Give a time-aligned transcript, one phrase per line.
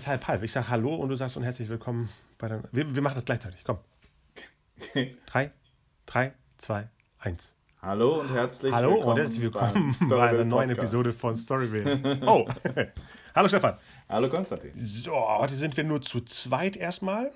[0.00, 0.42] Das halb halb.
[0.42, 2.08] Ich sage Hallo und du sagst und herzlich willkommen
[2.38, 2.62] bei der.
[2.72, 3.64] Wir, wir machen das gleichzeitig.
[3.64, 3.80] Komm.
[5.26, 5.52] Drei,
[6.06, 6.88] drei, zwei,
[7.18, 7.54] eins.
[7.82, 9.10] Hallo und herzlich Hallo willkommen.
[9.10, 10.94] und herzlich willkommen bei einer neuen Podcast.
[10.94, 12.18] Episode von Storyville.
[12.24, 12.48] Oh,
[13.34, 13.76] hallo Stefan.
[14.08, 14.72] Hallo Konstantin.
[14.74, 17.30] So, heute sind wir nur zu zweit erstmal,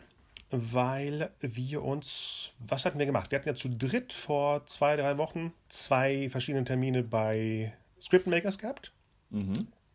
[0.51, 2.53] weil wir uns.
[2.61, 3.31] Was hatten wir gemacht?
[3.31, 8.91] Wir hatten ja zu dritt vor zwei, drei Wochen zwei verschiedene Termine bei Scriptmakers gehabt.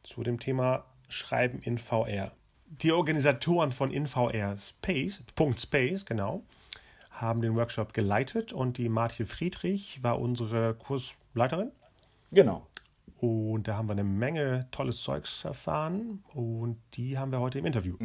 [0.03, 2.31] Zu dem Thema Schreiben in VR.
[2.69, 6.43] Die Organisatoren von InVR Space, Punkt Space, genau,
[7.09, 11.71] haben den Workshop geleitet und die Martje Friedrich war unsere Kursleiterin.
[12.31, 12.67] Genau.
[13.21, 17.65] Und da haben wir eine Menge tolles Zeugs erfahren und die haben wir heute im
[17.65, 17.95] Interview.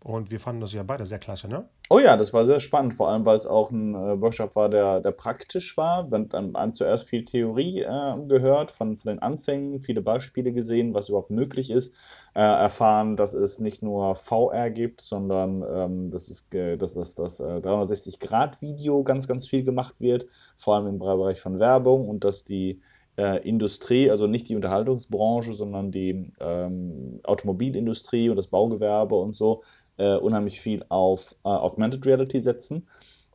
[0.00, 1.66] Und wir fanden das ja beide sehr klasse, ne?
[1.90, 4.68] Oh ja, das war sehr spannend, vor allem weil es auch ein äh, Workshop war,
[4.68, 6.10] der, der praktisch war.
[6.10, 11.08] Wir haben zuerst viel Theorie äh, gehört, von, von den Anfängen, viele Beispiele gesehen, was
[11.08, 11.96] überhaupt möglich ist.
[12.34, 17.44] Äh, erfahren, dass es nicht nur VR gibt, sondern ähm, dass, dass, dass das äh,
[17.44, 20.26] 360-Grad-Video ganz, ganz viel gemacht wird,
[20.58, 22.82] vor allem im Bereich von Werbung und dass die
[23.18, 29.62] äh, Industrie, also nicht die Unterhaltungsbranche, sondern die ähm, Automobilindustrie und das Baugewerbe und so,
[29.96, 32.88] äh, unheimlich viel auf äh, Augmented Reality setzen.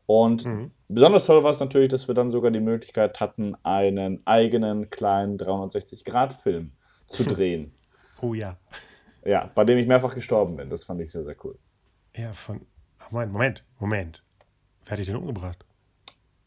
[0.06, 0.48] Und
[0.90, 5.38] besonders toll war es natürlich, dass wir dann sogar die Möglichkeit hatten, einen eigenen kleinen
[5.38, 6.72] 360-Grad-Film
[7.08, 7.74] zu drehen.
[8.22, 8.58] Oh ja.
[9.26, 10.70] ja, bei dem ich mehrfach gestorben bin.
[10.70, 11.58] Das fand ich sehr, sehr cool.
[12.16, 12.62] Ja, von.
[13.00, 14.24] Ach, Moment, Moment, Moment.
[14.86, 15.66] Wer hat dich denn umgebracht?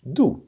[0.05, 0.45] Du.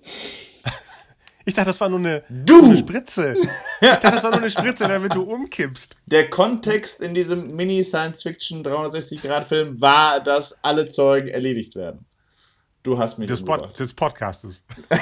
[1.48, 2.62] Ich dachte, das war nur eine, Du!
[2.62, 3.34] eine Spritze.
[3.80, 5.96] Ich dachte, das war nur eine Spritze, damit du umkippst.
[6.04, 12.04] Der Kontext in diesem Mini-Science-Fiction 360-Grad-Film war, dass alle Zeugen erledigt werden.
[12.82, 13.42] Du hast mich Des.
[13.42, 14.62] Pod, des Podcastes.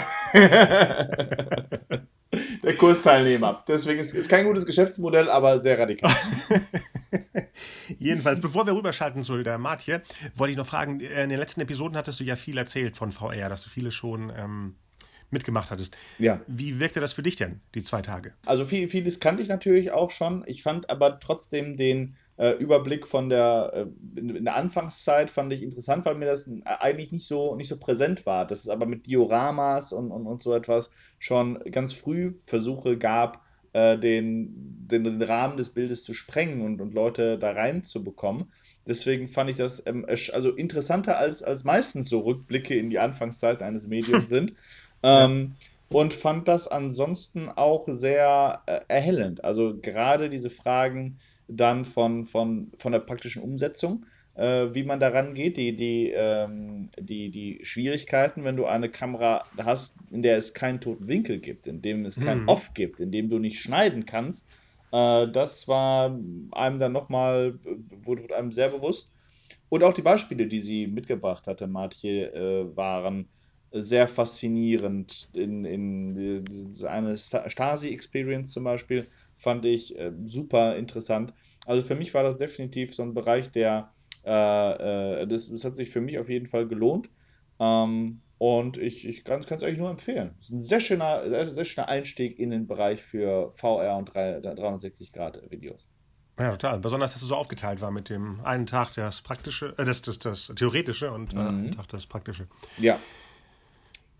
[2.62, 3.64] Der Kursteilnehmer.
[3.66, 6.14] Deswegen ist es kein gutes Geschäftsmodell, aber sehr radikal.
[7.98, 10.02] Jedenfalls, bevor wir rüberschalten zu der Martje,
[10.34, 13.48] wollte ich noch fragen, in den letzten Episoden hattest du ja viel erzählt von VR,
[13.48, 14.76] dass du viele schon ähm,
[15.30, 15.96] mitgemacht hattest.
[16.18, 16.40] Ja.
[16.46, 18.32] Wie wirkte das für dich denn, die zwei Tage?
[18.46, 20.44] Also viel, vieles kannte ich natürlich auch schon.
[20.46, 25.62] Ich fand aber trotzdem den äh, Überblick von der, äh, in, der Anfangszeit fand ich
[25.62, 28.46] interessant, weil mir das eigentlich nicht so, nicht so präsent war.
[28.46, 33.44] Dass es aber mit Dioramas und, und, und so etwas schon ganz früh Versuche gab,
[33.76, 38.46] äh, den, den, den Rahmen des Bildes zu sprengen und, und Leute da reinzubekommen.
[38.86, 43.62] Deswegen fand ich das ähm, also interessanter als, als meistens so Rückblicke in die Anfangszeit
[43.62, 44.54] eines Mediums sind.
[45.06, 45.56] Ähm,
[45.88, 49.44] und fand das ansonsten auch sehr äh, erhellend.
[49.44, 51.18] Also gerade diese Fragen
[51.48, 56.90] dann von, von, von der praktischen Umsetzung, äh, wie man daran geht, die, die, ähm,
[56.98, 61.66] die, die Schwierigkeiten, wenn du eine Kamera hast, in der es keinen toten Winkel gibt,
[61.66, 64.46] in dem es kein Off gibt, in dem du nicht schneiden kannst,
[64.92, 66.18] äh, das war
[66.52, 67.58] einem dann nochmal,
[68.02, 69.14] wurde einem sehr bewusst.
[69.68, 73.28] Und auch die Beispiele, die sie mitgebracht hatte, Martje, äh, waren
[73.80, 75.28] sehr faszinierend.
[75.34, 81.32] In, in diese eine Sta- Stasi-Experience zum Beispiel fand ich äh, super interessant.
[81.64, 83.92] Also für mich war das definitiv so ein Bereich, der
[84.24, 87.10] äh, äh, das, das hat sich für mich auf jeden Fall gelohnt.
[87.58, 90.34] Ähm, und ich, ich kann es eigentlich nur empfehlen.
[90.38, 94.14] Es ist ein sehr schöner, sehr, sehr schöner Einstieg in den Bereich für VR und
[94.14, 95.88] 360-Grad-Videos.
[96.38, 96.80] Ja, total.
[96.80, 100.18] Besonders, dass es so aufgeteilt war mit dem einen Tag das Praktische, äh, das, das,
[100.18, 102.46] das Theoretische und äh, einen Tag das Praktische.
[102.78, 103.00] Ja.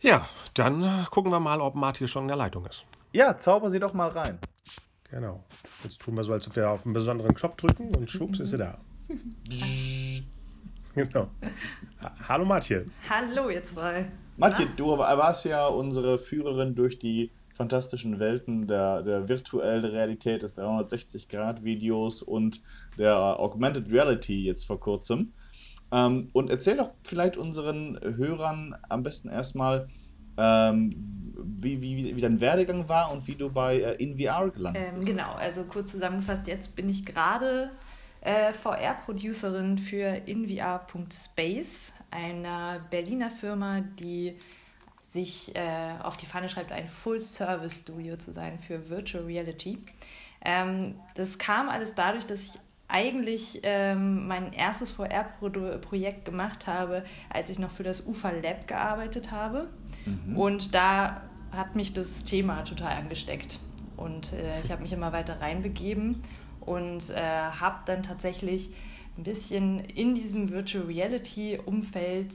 [0.00, 2.84] Ja, dann äh, gucken wir mal, ob Martje schon in der Leitung ist.
[3.12, 4.38] Ja, zauber sie doch mal rein.
[5.10, 5.42] Genau.
[5.84, 8.50] Jetzt tun wir so, als ob wir auf einen besonderen Knopf drücken und schwupps ist
[8.50, 8.78] sie da.
[10.94, 11.28] genau.
[12.02, 12.86] Ha Hallo Martje.
[13.08, 14.10] Hallo, ihr zwei.
[14.36, 20.58] Matje, du warst ja unsere Führerin durch die fantastischen Welten der, der virtuellen Realität, des
[20.58, 22.60] 360-Grad-Videos und
[22.98, 25.32] der Augmented Reality jetzt vor kurzem.
[25.92, 29.88] Ähm, und erzähl doch vielleicht unseren Hörern am besten erstmal,
[30.36, 30.90] ähm,
[31.58, 35.10] wie, wie, wie dein Werdegang war und wie du bei äh, InVR gelandet Ähm, bist.
[35.12, 37.70] genau, also kurz zusammengefasst, jetzt bin ich gerade
[38.20, 44.36] äh, VR-Producerin für invr.space, einer Berliner Firma, die
[45.08, 49.78] sich äh, auf die Fahne schreibt, ein Full-Service-Studio zu sein für Virtual Reality.
[50.44, 52.52] Ähm, das kam alles dadurch, dass ich
[52.88, 59.30] eigentlich ähm, mein erstes VR-Projekt gemacht habe, als ich noch für das UFA Lab gearbeitet
[59.30, 59.68] habe.
[60.36, 63.58] Und da hat mich das Thema total angesteckt.
[63.96, 66.22] Und äh, ich habe mich immer weiter reinbegeben
[66.60, 68.70] und äh, habe dann tatsächlich
[69.16, 72.34] ein bisschen in diesem Virtual Reality Umfeld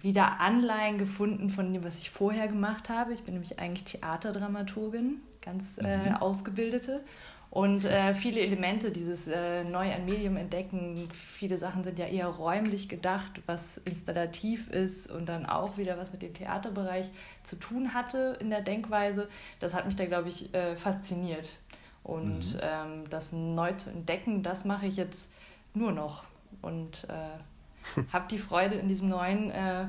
[0.00, 3.12] wieder Anleihen gefunden von dem, was ich vorher gemacht habe.
[3.12, 7.02] Ich bin nämlich eigentlich Theaterdramaturgin, ganz äh, ausgebildete.
[7.50, 12.26] Und äh, viele Elemente, dieses äh, neu ein Medium entdecken, viele Sachen sind ja eher
[12.26, 17.10] räumlich gedacht, was installativ ist und dann auch wieder was mit dem Theaterbereich
[17.44, 19.28] zu tun hatte in der Denkweise.
[19.60, 21.56] Das hat mich da, glaube ich, äh, fasziniert.
[22.02, 22.60] Und mhm.
[22.62, 25.32] ähm, das neu zu entdecken, das mache ich jetzt
[25.72, 26.24] nur noch.
[26.60, 29.86] Und äh, habe die Freude in diesem neuen äh,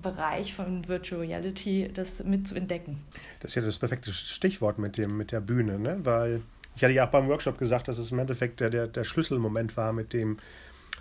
[0.00, 3.02] Bereich von Virtual Reality, das mit zu entdecken.
[3.40, 5.98] Das ist ja das perfekte Stichwort mit, dem, mit der Bühne, ne?
[6.04, 6.42] weil
[6.76, 9.76] ich hatte ja auch beim Workshop gesagt, dass es im Endeffekt der, der, der Schlüsselmoment
[9.76, 10.38] war, mit dem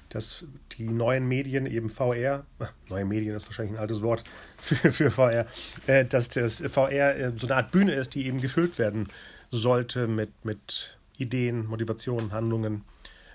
[0.09, 0.45] dass
[0.77, 2.45] die neuen Medien eben VR,
[2.89, 4.23] neue Medien ist wahrscheinlich ein altes Wort
[4.57, 5.47] für, für VR,
[5.87, 9.07] äh, dass das VR äh, so eine Art Bühne ist, die eben gefüllt werden
[9.51, 12.83] sollte mit, mit Ideen, Motivationen, Handlungen,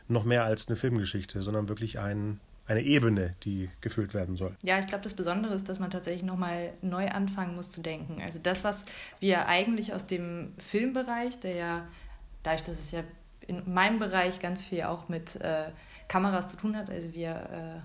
[0.09, 4.57] noch mehr als eine Filmgeschichte, sondern wirklich ein, eine Ebene, die gefüllt werden soll.
[4.63, 8.21] Ja, ich glaube, das Besondere ist, dass man tatsächlich nochmal neu anfangen muss zu denken.
[8.23, 8.85] Also das, was
[9.19, 11.89] wir eigentlich aus dem Filmbereich, der ja,
[12.43, 13.03] dadurch, dass es ja
[13.47, 15.71] in meinem Bereich ganz viel auch mit äh,
[16.09, 17.81] Kameras zu tun hat, also wir äh,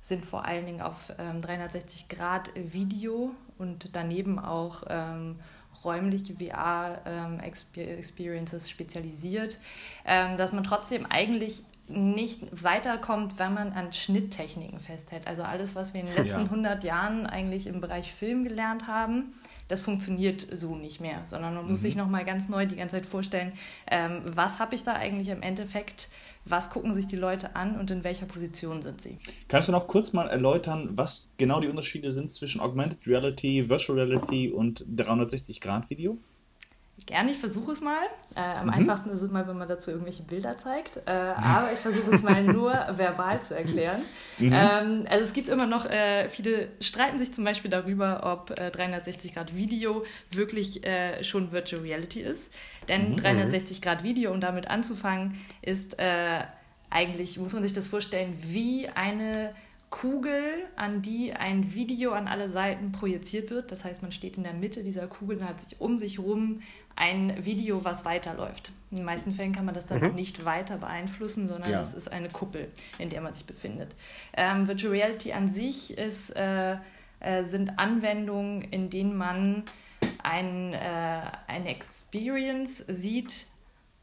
[0.00, 5.38] sind vor allen Dingen auf ähm, 360 Grad Video und daneben auch ähm,
[5.84, 9.58] räumliche VR-Experiences ähm, spezialisiert,
[10.04, 15.26] ähm, dass man trotzdem eigentlich nicht weiterkommt, wenn man an Schnitttechniken festhält.
[15.26, 16.44] Also alles, was wir in den letzten ja.
[16.44, 19.32] 100 Jahren eigentlich im Bereich Film gelernt haben,
[19.70, 21.82] das funktioniert so nicht mehr, sondern man muss mhm.
[21.82, 23.52] sich nochmal ganz neu die ganze Zeit vorstellen,
[23.88, 26.08] ähm, was habe ich da eigentlich im Endeffekt,
[26.44, 29.18] was gucken sich die Leute an und in welcher Position sind sie.
[29.46, 34.00] Kannst du noch kurz mal erläutern, was genau die Unterschiede sind zwischen Augmented Reality, Virtual
[34.00, 36.18] Reality und 360-Grad-Video?
[37.10, 38.04] Gerne, ich versuche es mal.
[38.36, 38.72] Äh, am mhm.
[38.72, 40.98] einfachsten ist es mal, wenn man dazu irgendwelche Bilder zeigt.
[41.06, 44.02] Äh, aber ich versuche es mal nur verbal zu erklären.
[44.38, 44.52] Mhm.
[44.52, 49.32] Ähm, also es gibt immer noch, äh, viele streiten sich zum Beispiel darüber, ob 360
[49.32, 52.52] äh, Grad Video wirklich äh, schon Virtual Reality ist.
[52.88, 53.16] Denn mhm.
[53.16, 56.44] 360 Grad Video, um damit anzufangen, ist äh,
[56.90, 59.52] eigentlich, muss man sich das vorstellen, wie eine
[59.90, 63.72] Kugel, an die ein Video an alle Seiten projiziert wird.
[63.72, 66.62] Das heißt, man steht in der Mitte dieser Kugel und hat sich um sich herum
[66.96, 68.72] ein Video, was weiterläuft.
[68.90, 70.14] In den meisten Fällen kann man das dann mhm.
[70.14, 71.80] nicht weiter beeinflussen, sondern ja.
[71.80, 73.94] es ist eine Kuppel, in der man sich befindet.
[74.36, 76.76] Ähm, Virtual Reality an sich ist, äh,
[77.20, 79.64] äh, sind Anwendungen, in denen man
[80.22, 83.46] ein, äh, eine Experience sieht,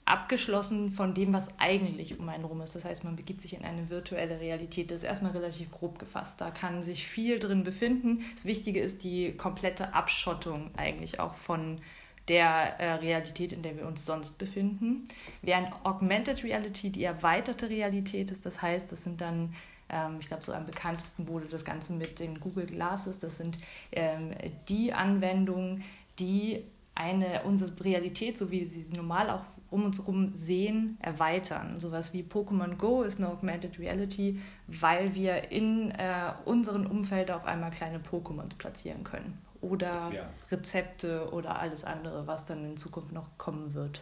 [0.07, 2.75] abgeschlossen von dem, was eigentlich um einen rum ist.
[2.75, 4.89] Das heißt, man begibt sich in eine virtuelle Realität.
[4.89, 6.39] Das ist erstmal relativ grob gefasst.
[6.39, 8.23] Da kann sich viel drin befinden.
[8.33, 11.81] Das Wichtige ist die komplette Abschottung eigentlich auch von
[12.27, 15.07] der äh, Realität, in der wir uns sonst befinden.
[15.41, 19.53] Während Augmented Reality die erweiterte Realität ist, das heißt, das sind dann,
[19.89, 23.57] ähm, ich glaube, so am bekanntesten wurde das Ganze mit den Google Glasses, das sind
[23.91, 24.31] ähm,
[24.68, 25.83] die Anwendungen,
[26.19, 26.63] die
[26.95, 31.79] eine, unsere Realität, so wie sie normal auch um uns herum sehen, erweitern.
[31.79, 37.45] Sowas wie Pokémon Go ist eine Augmented Reality, weil wir in äh, unserem Umfeld auf
[37.45, 40.29] einmal kleine Pokémons platzieren können oder ja.
[40.51, 44.01] Rezepte oder alles andere, was dann in Zukunft noch kommen wird.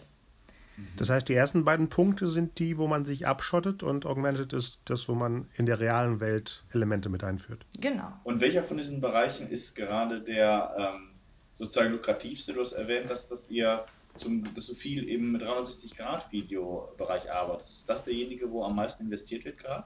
[0.78, 0.88] Mhm.
[0.98, 4.80] Das heißt, die ersten beiden Punkte sind die, wo man sich abschottet und Augmented ist
[4.86, 7.66] das, wo man in der realen Welt Elemente mit einführt.
[7.80, 8.12] Genau.
[8.24, 11.10] Und welcher von diesen Bereichen ist gerade der ähm,
[11.56, 12.54] sozusagen lukrativste?
[12.54, 13.86] Du hast erwähnt, dass, dass ihr
[14.18, 17.64] zum, dass so viel im 360-Grad-Video-Bereich arbeitet.
[17.64, 19.86] Ist das derjenige, wo am meisten investiert wird gerade?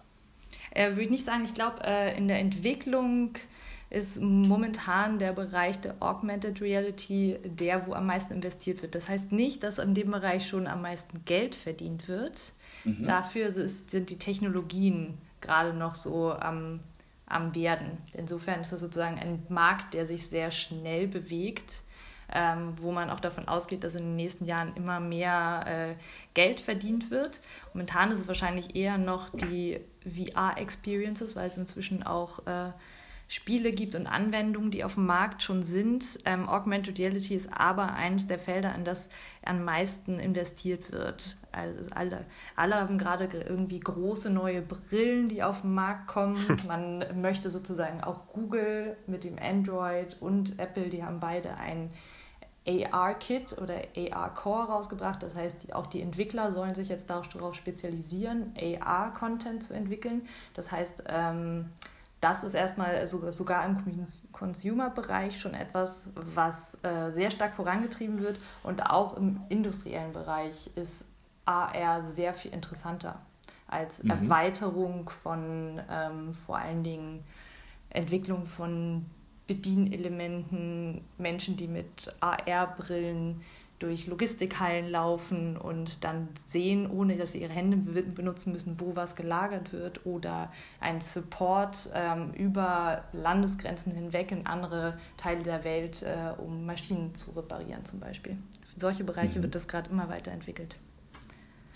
[0.72, 1.44] Äh, Würde ich nicht sagen.
[1.46, 3.38] Ich glaube, äh, in der Entwicklung
[3.90, 8.94] ist momentan der Bereich der Augmented Reality der, wo am meisten investiert wird.
[8.94, 12.54] Das heißt nicht, dass in dem Bereich schon am meisten Geld verdient wird.
[12.84, 13.06] Mhm.
[13.06, 16.82] Dafür ist, sind die Technologien gerade noch so am,
[17.26, 17.98] am Werden.
[18.14, 21.82] Insofern ist es sozusagen ein Markt, der sich sehr schnell bewegt.
[22.32, 25.96] Ähm, wo man auch davon ausgeht, dass in den nächsten Jahren immer mehr äh,
[26.36, 27.40] Geld verdient wird.
[27.74, 32.72] Momentan ist es wahrscheinlich eher noch die VR-Experiences, weil es inzwischen auch äh,
[33.30, 36.20] Spiele gibt und Anwendungen, die auf dem Markt schon sind.
[36.26, 39.10] Ähm, Augmented Reality ist aber eines der Felder, in das
[39.46, 41.38] am meisten investiert wird.
[41.52, 46.44] Also alle, alle haben gerade irgendwie große neue Brillen, die auf den Markt kommen.
[46.68, 51.92] Man möchte sozusagen auch Google mit dem Android und Apple, die haben beide ein
[52.68, 55.24] AR-Kit oder AR-Core rausgebracht.
[55.24, 60.28] Das heißt, die, auch die Entwickler sollen sich jetzt darauf spezialisieren, AR-Content zu entwickeln.
[60.54, 61.70] Das heißt, ähm,
[62.22, 68.40] das ist erstmal sogar im Consumer-Bereich schon etwas, was äh, sehr stark vorangetrieben wird.
[68.64, 71.08] Und auch im industriellen Bereich ist
[71.46, 73.20] AR sehr viel interessanter
[73.68, 74.12] als mhm.
[74.12, 77.24] Erweiterung von ähm, vor allen Dingen
[77.90, 79.06] Entwicklung von
[79.50, 83.42] Bedienelementen, Menschen, die mit AR-Brillen
[83.80, 89.16] durch Logistikhallen laufen und dann sehen, ohne dass sie ihre Hände benutzen müssen, wo was
[89.16, 96.34] gelagert wird oder ein Support ähm, über Landesgrenzen hinweg in andere Teile der Welt, äh,
[96.38, 98.38] um Maschinen zu reparieren zum Beispiel.
[98.74, 99.44] Für solche Bereiche mhm.
[99.44, 100.78] wird das gerade immer weiterentwickelt.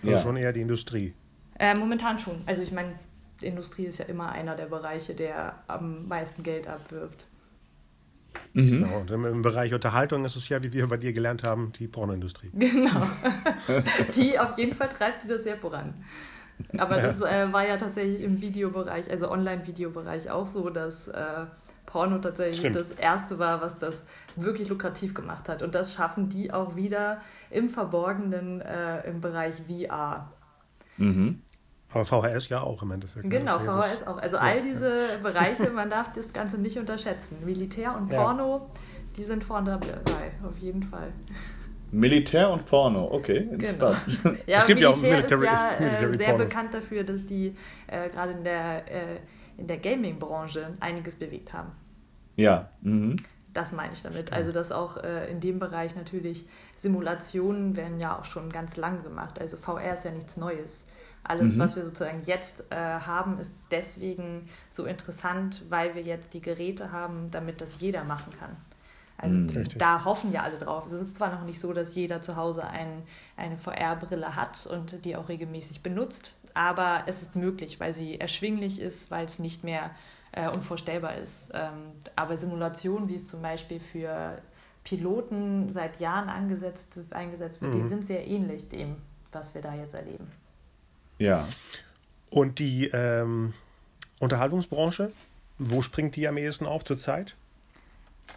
[0.01, 0.19] Also ja.
[0.19, 1.13] schon eher die Industrie.
[1.57, 2.41] Äh, momentan schon.
[2.45, 2.93] Also ich meine,
[3.41, 7.25] Industrie ist ja immer einer der Bereiche, der am meisten Geld abwirft.
[8.53, 8.83] Mhm.
[8.83, 8.99] Genau.
[8.99, 12.51] Und im Bereich Unterhaltung ist es ja, wie wir bei dir gelernt haben, die Pornoindustrie.
[12.53, 13.01] Genau.
[14.15, 15.93] die auf jeden Fall treibt die das sehr voran.
[16.77, 17.03] Aber ja.
[17.03, 21.45] das äh, war ja tatsächlich im Videobereich, also Online-Videobereich auch so, dass äh,
[21.87, 22.75] Porno tatsächlich Stimmt.
[22.75, 24.05] das erste war, was das
[24.35, 25.61] wirklich lukrativ gemacht hat.
[25.61, 30.31] Und das schaffen die auch wieder im Verborgenen äh, im Bereich VR.
[30.97, 31.41] Mhm.
[31.93, 33.25] Aber VHS ja auch im Endeffekt.
[33.25, 33.29] Ne?
[33.29, 34.17] Genau, VHS auch.
[34.17, 35.17] Also ja, all diese ja.
[35.21, 37.37] Bereiche, man darf das Ganze nicht unterschätzen.
[37.45, 38.81] Militär und Porno, ja.
[39.15, 41.11] die sind vorne dabei, auf jeden Fall.
[41.91, 43.53] Militär und Porno, okay, genau.
[43.53, 43.97] interessant.
[44.23, 44.35] Genau.
[44.47, 46.43] Ja, es gibt Militär ja auch Military, ist ja äh, sehr Porno.
[46.45, 49.19] bekannt dafür, dass die äh, gerade in der, äh,
[49.59, 51.71] der Gaming-Branche einiges bewegt haben.
[52.35, 52.69] Ja.
[52.81, 53.17] Mhm.
[53.53, 54.33] Das meine ich damit.
[54.33, 59.03] Also, dass auch äh, in dem Bereich natürlich Simulationen werden ja auch schon ganz lang
[59.03, 59.39] gemacht.
[59.39, 60.87] Also, VR ist ja nichts Neues.
[61.23, 61.59] Alles, mhm.
[61.59, 66.91] was wir sozusagen jetzt äh, haben, ist deswegen so interessant, weil wir jetzt die Geräte
[66.91, 68.57] haben, damit das jeder machen kann.
[69.17, 69.67] Also mhm.
[69.77, 70.85] da hoffen ja alle drauf.
[70.87, 73.03] Es ist zwar noch nicht so, dass jeder zu Hause ein,
[73.37, 78.81] eine VR-Brille hat und die auch regelmäßig benutzt, aber es ist möglich, weil sie erschwinglich
[78.81, 79.91] ist, weil es nicht mehr
[80.33, 81.51] äh, unvorstellbar ist.
[81.53, 84.41] Ähm, aber Simulationen, wie es zum Beispiel für
[84.83, 87.81] Piloten seit Jahren angesetzt, eingesetzt wird, mhm.
[87.81, 88.97] die sind sehr ähnlich dem,
[89.31, 90.29] was wir da jetzt erleben.
[91.23, 91.47] Ja.
[92.29, 93.53] Und die ähm,
[94.19, 95.11] Unterhaltungsbranche,
[95.59, 97.35] wo springt die am ehesten auf zurzeit?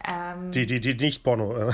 [0.09, 0.91] Ähm, die, die, die.
[0.91, 0.97] Äh,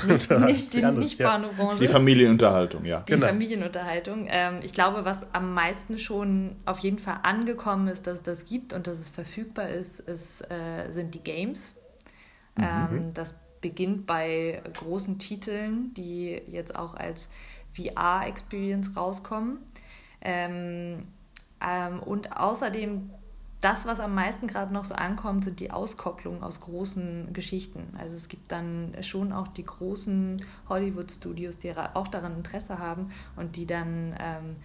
[0.05, 1.79] nicht, nicht, die Nicht-Porno-Branche.
[1.79, 3.01] Die Familienunterhaltung, ja.
[3.01, 3.27] Die genau.
[3.27, 4.27] Familienunterhaltung.
[4.29, 8.45] Ähm, ich glaube, was am meisten schon auf jeden Fall angekommen ist, dass es das
[8.45, 11.73] gibt und dass es verfügbar ist, ist äh, sind die Games.
[12.55, 12.63] Mhm.
[12.63, 17.29] Ähm, das beginnt bei großen Titeln, die jetzt auch als
[17.75, 19.57] VR-Experience rauskommen.
[20.23, 21.01] Ähm,
[21.61, 23.09] ähm, und außerdem,
[23.61, 27.95] das, was am meisten gerade noch so ankommt, sind die Auskopplungen aus großen Geschichten.
[27.97, 30.37] Also es gibt dann schon auch die großen
[30.67, 34.55] Hollywood-Studios, die auch daran Interesse haben und die dann ähm,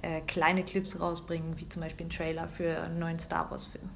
[0.00, 3.88] äh, kleine Clips rausbringen, wie zum Beispiel ein Trailer für einen neuen Star Wars-Film.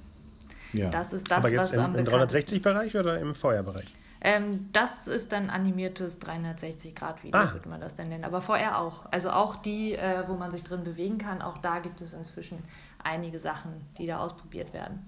[0.73, 0.91] Ja.
[0.91, 3.87] Das ist das, Aber jetzt was im, am im 360-Bereich oder im Feuerbereich?
[4.23, 7.53] Ähm, das ist dann animiertes 360-Grad-Video, ah.
[7.53, 8.25] würde man das dann nennen.
[8.25, 9.07] Aber vorher auch.
[9.11, 12.59] Also auch die, äh, wo man sich drin bewegen kann, auch da gibt es inzwischen
[13.03, 15.07] einige Sachen, die da ausprobiert werden.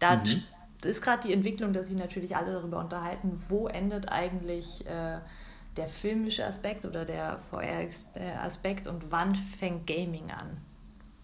[0.00, 0.42] Da mhm.
[0.82, 5.18] ist gerade die Entwicklung, dass sich natürlich alle darüber unterhalten, wo endet eigentlich äh,
[5.76, 10.56] der filmische Aspekt oder der VR-Aspekt und wann fängt Gaming an.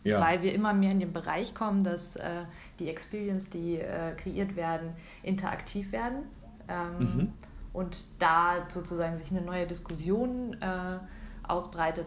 [0.05, 0.21] Ja.
[0.21, 2.45] Weil wir immer mehr in den Bereich kommen, dass äh,
[2.79, 6.25] die Experience, die äh, kreiert werden, interaktiv werden
[6.69, 7.33] ähm, mhm.
[7.75, 10.99] Und da sozusagen sich eine neue Diskussion äh,
[11.43, 12.07] ausbreitet,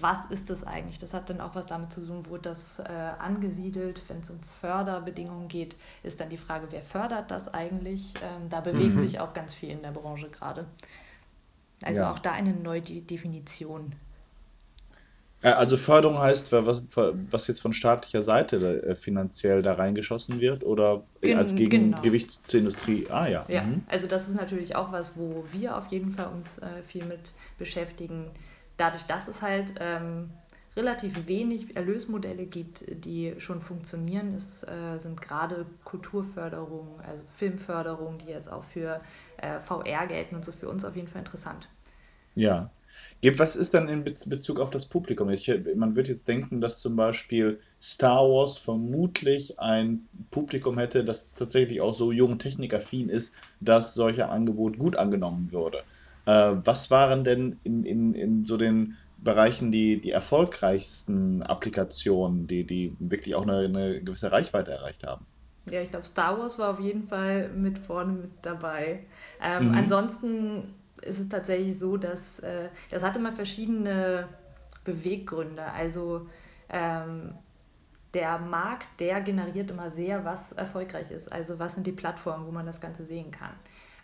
[0.00, 1.00] was ist das eigentlich?
[1.00, 2.84] Das hat dann auch was damit zu tun, wo das äh,
[3.18, 5.74] angesiedelt, wenn es um Förderbedingungen geht,
[6.04, 8.14] ist dann die Frage, wer fördert das eigentlich?
[8.22, 9.00] Ähm, da bewegt mhm.
[9.00, 10.66] sich auch ganz viel in der Branche gerade.
[11.82, 12.12] Also ja.
[12.12, 13.96] auch da eine neue Definition
[15.42, 21.04] also Förderung heißt, was, was jetzt von staatlicher Seite äh, finanziell da reingeschossen wird oder
[21.20, 22.46] Gen als Gegengewicht genau.
[22.46, 23.06] zur Industrie?
[23.08, 23.44] Ah ja.
[23.48, 23.82] Ja, mhm.
[23.88, 27.20] also das ist natürlich auch was, wo wir auf jeden Fall uns äh, viel mit
[27.56, 28.30] beschäftigen.
[28.76, 30.30] Dadurch, dass es halt ähm,
[30.76, 38.30] relativ wenig Erlösmodelle gibt, die schon funktionieren, es äh, sind gerade Kulturförderung, also Filmförderung, die
[38.30, 39.00] jetzt auch für
[39.36, 41.68] äh, VR gelten und so für uns auf jeden Fall interessant.
[42.34, 42.70] Ja.
[43.36, 45.28] Was ist dann in Bezug auf das Publikum?
[45.30, 51.34] Ich, man würde jetzt denken, dass zum Beispiel Star Wars vermutlich ein Publikum hätte, das
[51.34, 55.78] tatsächlich auch so jung technikaffin ist, dass solch ein Angebot gut angenommen würde.
[56.26, 62.64] Äh, was waren denn in, in, in so den Bereichen die, die erfolgreichsten Applikationen, die,
[62.64, 65.26] die wirklich auch eine, eine gewisse Reichweite erreicht haben?
[65.70, 69.00] Ja, ich glaube, Star Wars war auf jeden Fall mit vorne mit dabei.
[69.42, 69.74] Ähm, mhm.
[69.74, 70.74] Ansonsten
[71.08, 74.28] ist es tatsächlich so, dass äh, das hat immer verschiedene
[74.84, 75.64] Beweggründe.
[75.64, 76.28] Also
[76.68, 77.34] ähm,
[78.14, 81.30] der Markt, der generiert immer sehr, was erfolgreich ist.
[81.30, 83.52] Also was sind die Plattformen, wo man das Ganze sehen kann.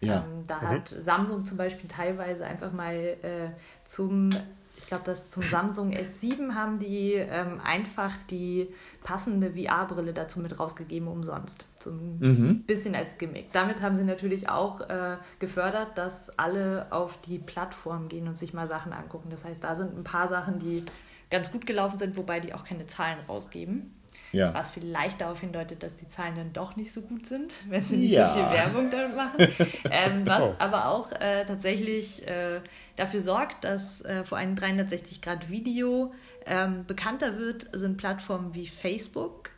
[0.00, 0.25] Ja.
[0.25, 0.68] Ähm, da mhm.
[0.68, 3.50] hat Samsung zum Beispiel teilweise einfach mal äh,
[3.84, 4.30] zum
[4.76, 8.69] ich glaube, das zum Samsung S7 haben die ähm, einfach die
[9.02, 11.66] passende VR-Brille dazu mit rausgegeben, umsonst.
[11.78, 12.62] So ein mhm.
[12.66, 13.52] bisschen als Gimmick.
[13.52, 18.52] Damit haben sie natürlich auch äh, gefördert, dass alle auf die Plattform gehen und sich
[18.52, 19.28] mal Sachen angucken.
[19.31, 20.85] Das heißt, da sind ein paar Sachen, die
[21.31, 23.95] ganz gut gelaufen sind, wobei die auch keine Zahlen rausgeben.
[24.33, 24.52] Ja.
[24.54, 27.97] Was vielleicht darauf hindeutet, dass die Zahlen dann doch nicht so gut sind, wenn sie
[27.97, 28.28] nicht ja.
[28.28, 29.69] so viel Werbung damit machen.
[29.90, 30.54] ähm, was oh.
[30.59, 32.61] aber auch äh, tatsächlich äh,
[32.97, 36.13] dafür sorgt, dass äh, vor allem 360-Grad-Video
[36.47, 39.51] ähm, bekannter wird, sind Plattformen wie Facebook,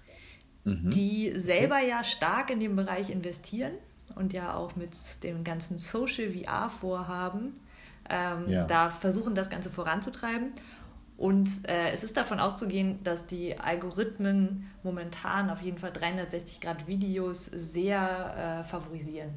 [0.65, 0.91] mhm.
[0.91, 3.73] die selber ja stark in den Bereich investieren
[4.15, 7.61] und ja auch mit dem ganzen Social VR-Vorhaben
[8.09, 8.67] ähm, ja.
[8.67, 10.53] da versuchen, das Ganze voranzutreiben.
[11.17, 16.87] Und äh, es ist davon auszugehen, dass die Algorithmen momentan auf jeden Fall 360 Grad
[16.87, 19.31] Videos sehr äh, favorisieren.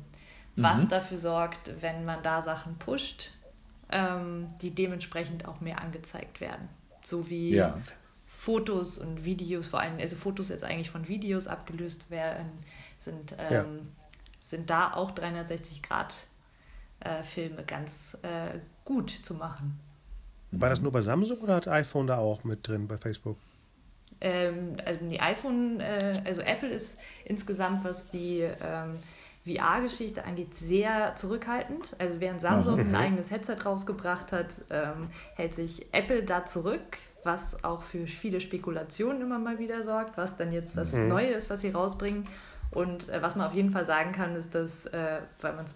[0.56, 0.64] Mhm.
[0.64, 3.32] Was dafür sorgt, wenn man da Sachen pusht,
[3.92, 6.70] ähm, die dementsprechend auch mehr angezeigt werden.
[7.06, 7.78] So wie ja.
[8.28, 12.50] Fotos und Videos, vor allem, also Fotos jetzt eigentlich von Videos abgelöst werden,
[12.98, 13.66] sind, ähm, ja.
[14.40, 16.14] sind da auch 360 Grad
[17.00, 19.80] äh, Filme ganz äh, gut zu machen.
[20.52, 23.38] War das nur bei Samsung oder hat iPhone da auch mit drin bei Facebook?
[24.22, 28.98] Ähm, also die iPhone, äh, also Apple ist insgesamt, was die ähm,
[29.58, 31.96] VR-Geschichte angeht, sehr zurückhaltend.
[31.98, 37.64] Also während Samsung ein eigenes Headset rausgebracht hat, ähm, hält sich Apple da zurück, was
[37.64, 41.08] auch für viele Spekulationen immer mal wieder sorgt, was dann jetzt das mhm.
[41.08, 42.28] Neue ist, was sie rausbringen.
[42.72, 45.76] Und äh, was man auf jeden Fall sagen kann, ist, dass, äh, weil man es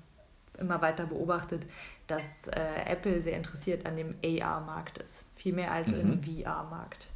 [0.59, 1.65] immer weiter beobachtet,
[2.07, 5.25] dass äh, Apple sehr interessiert an dem AR-Markt ist.
[5.35, 6.21] Viel mehr als mhm.
[6.23, 7.07] im VR-Markt.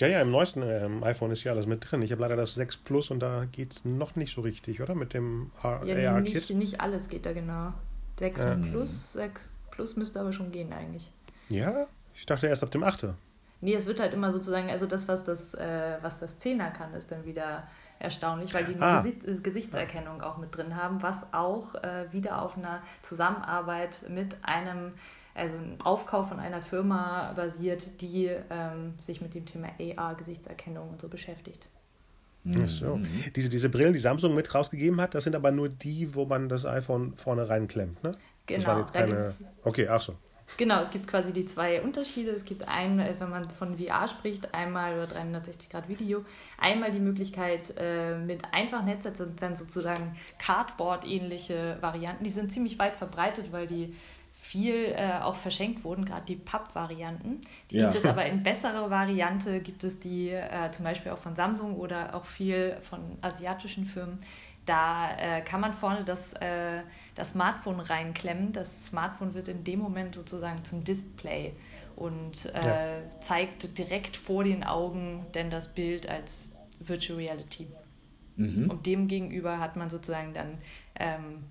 [0.00, 2.00] Ja, ja, im neuesten ähm, iPhone ist ja alles mit drin.
[2.00, 4.94] Ich habe leider das 6 Plus und da geht es noch nicht so richtig, oder?
[4.94, 6.34] Mit dem ja, AR-Kit.
[6.34, 7.74] Nicht, nicht alles geht da genau.
[8.18, 8.70] 6 ähm.
[8.70, 11.10] Plus, 6 Plus müsste aber schon gehen eigentlich.
[11.50, 11.86] Ja?
[12.14, 13.08] Ich dachte erst ab dem 8.
[13.60, 16.94] Nee, es wird halt immer sozusagen, also das, was das, äh, was das 10er kann,
[16.94, 19.02] ist dann wieder erstaunlich, weil die eine ah.
[19.02, 24.92] Gesicht, Gesichtserkennung auch mit drin haben, was auch äh, wieder auf einer Zusammenarbeit mit einem,
[25.40, 31.00] also einem Aufkauf von einer Firma basiert, die ähm, sich mit dem Thema AR-Gesichtserkennung und
[31.00, 31.66] so beschäftigt.
[32.48, 32.96] Ach so.
[32.96, 33.06] Mhm.
[33.36, 36.48] Diese, diese Brillen, die Samsung mit rausgegeben hat, das sind aber nur die, wo man
[36.48, 38.12] das iPhone vorne reinklemmt, ne?
[38.46, 38.84] Genau.
[38.84, 39.34] Keine...
[39.62, 40.16] Okay, ach so.
[40.56, 42.30] Genau, es gibt quasi die zwei Unterschiede.
[42.30, 46.24] Es gibt einen, äh, wenn man von VR spricht, einmal über 360 Grad Video,
[46.58, 52.24] einmal die Möglichkeit äh, mit einfachen Headsets sind dann sozusagen Cardboard-ähnliche Varianten.
[52.24, 53.94] Die sind ziemlich weit verbreitet, weil die
[54.50, 57.40] viel äh, auch verschenkt wurden, gerade die Papp-Varianten.
[57.70, 57.84] Ja.
[57.92, 61.76] Gibt es aber in bessere Variante, gibt es die äh, zum Beispiel auch von Samsung
[61.76, 64.18] oder auch viel von asiatischen Firmen,
[64.66, 66.82] da äh, kann man vorne das, äh,
[67.14, 68.52] das Smartphone reinklemmen.
[68.52, 71.52] Das Smartphone wird in dem Moment sozusagen zum Display
[71.94, 73.20] und äh, ja.
[73.20, 76.48] zeigt direkt vor den Augen denn das Bild als
[76.80, 77.68] Virtual Reality.
[78.34, 78.68] Mhm.
[78.68, 80.58] Und dem gegenüber hat man sozusagen dann
[80.98, 81.44] ähm,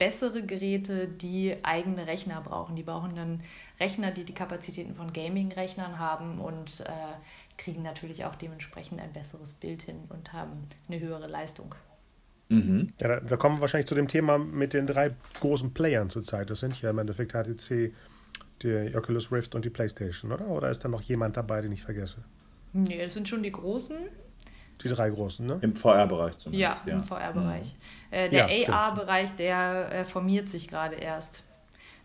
[0.00, 2.74] bessere Geräte, die eigene Rechner brauchen.
[2.74, 3.42] Die brauchen dann
[3.78, 6.94] Rechner, die die Kapazitäten von Gaming-Rechnern haben und äh,
[7.58, 11.74] kriegen natürlich auch dementsprechend ein besseres Bild hin und haben eine höhere Leistung.
[12.48, 12.94] Mhm.
[12.98, 16.48] Ja, da, da, kommen wir wahrscheinlich zu dem Thema mit den drei großen Playern zurzeit.
[16.48, 17.92] Das sind ja im Endeffekt HTC,
[18.62, 20.48] die Oculus Rift und die PlayStation, oder?
[20.48, 22.24] Oder ist da noch jemand dabei, den ich vergesse?
[22.72, 23.96] Nee, das sind schon die großen.
[24.82, 25.58] Die drei großen, ne?
[25.60, 26.92] Im VR-Bereich zumindest, ja.
[26.92, 26.98] ja.
[26.98, 27.74] im VR-Bereich.
[27.74, 28.14] Mhm.
[28.16, 31.44] Äh, der ja, AR-Bereich, der äh, formiert sich gerade erst.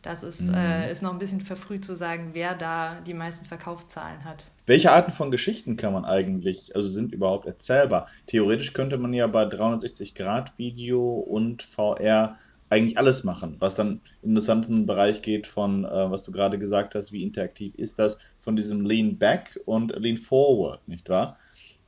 [0.02, 0.56] Das ist, mhm.
[0.56, 4.44] äh, ist noch ein bisschen verfrüht zu sagen, wer da die meisten Verkaufszahlen hat.
[4.68, 8.08] Welche Arten von Geschichten kann man eigentlich, also sind überhaupt erzählbar?
[8.28, 12.36] Theoretisch könnte man ja bei 360-Grad-Video und VR
[12.70, 16.58] eigentlich alles machen, was dann in den interessanten Bereich geht von, äh, was du gerade
[16.58, 21.38] gesagt hast, wie interaktiv ist das, von diesem Lean Back und Lean Forward, nicht wahr?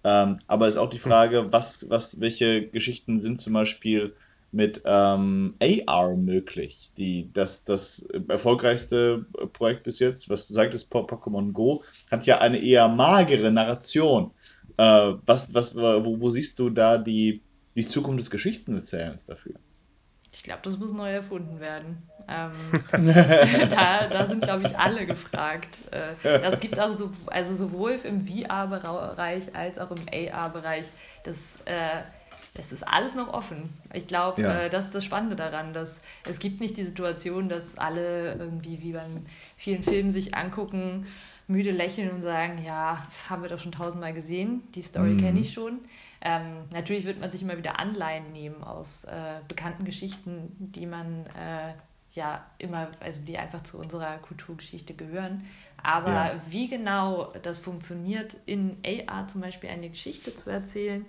[0.03, 4.13] Ähm, aber ist auch die Frage, was, was, welche Geschichten sind zum Beispiel
[4.51, 6.91] mit ähm, AR möglich.
[6.97, 12.57] Die, das, das erfolgreichste Projekt bis jetzt, was du sagtest, Pokémon Go, hat ja eine
[12.57, 14.31] eher magere Narration.
[14.77, 17.41] Äh, was, was, wo, wo siehst du da die,
[17.75, 19.55] die Zukunft des Geschichtenerzählens dafür?
[20.47, 22.07] Ich glaube, das muss neu erfunden werden.
[22.29, 22.53] Ähm,
[23.69, 25.83] da, da, sind, glaube ich, alle gefragt.
[25.91, 30.85] Äh, das gibt auch so, also sowohl im VR-Bereich als auch im AR-Bereich
[31.23, 31.99] das äh,
[32.53, 33.73] es ist alles noch offen.
[33.91, 34.61] Ich glaube, ja.
[34.61, 38.81] äh, das ist das Spannende daran, dass es gibt nicht die Situation, dass alle irgendwie
[38.81, 39.25] wie beim
[39.57, 41.07] vielen Filmen sich angucken,
[41.47, 45.19] müde lächeln und sagen, ja, haben wir doch schon tausendmal gesehen, die Story mhm.
[45.19, 45.79] kenne ich schon.
[46.27, 51.25] Ähm, natürlich wird man sich immer wieder Anleihen nehmen aus äh, bekannten Geschichten, die man
[51.27, 51.73] äh,
[52.11, 55.45] ja immer, also die einfach zu unserer Kulturgeschichte gehören.
[55.81, 56.41] Aber ja.
[56.49, 61.05] wie genau das funktioniert, in AR zum Beispiel eine Geschichte zu erzählen,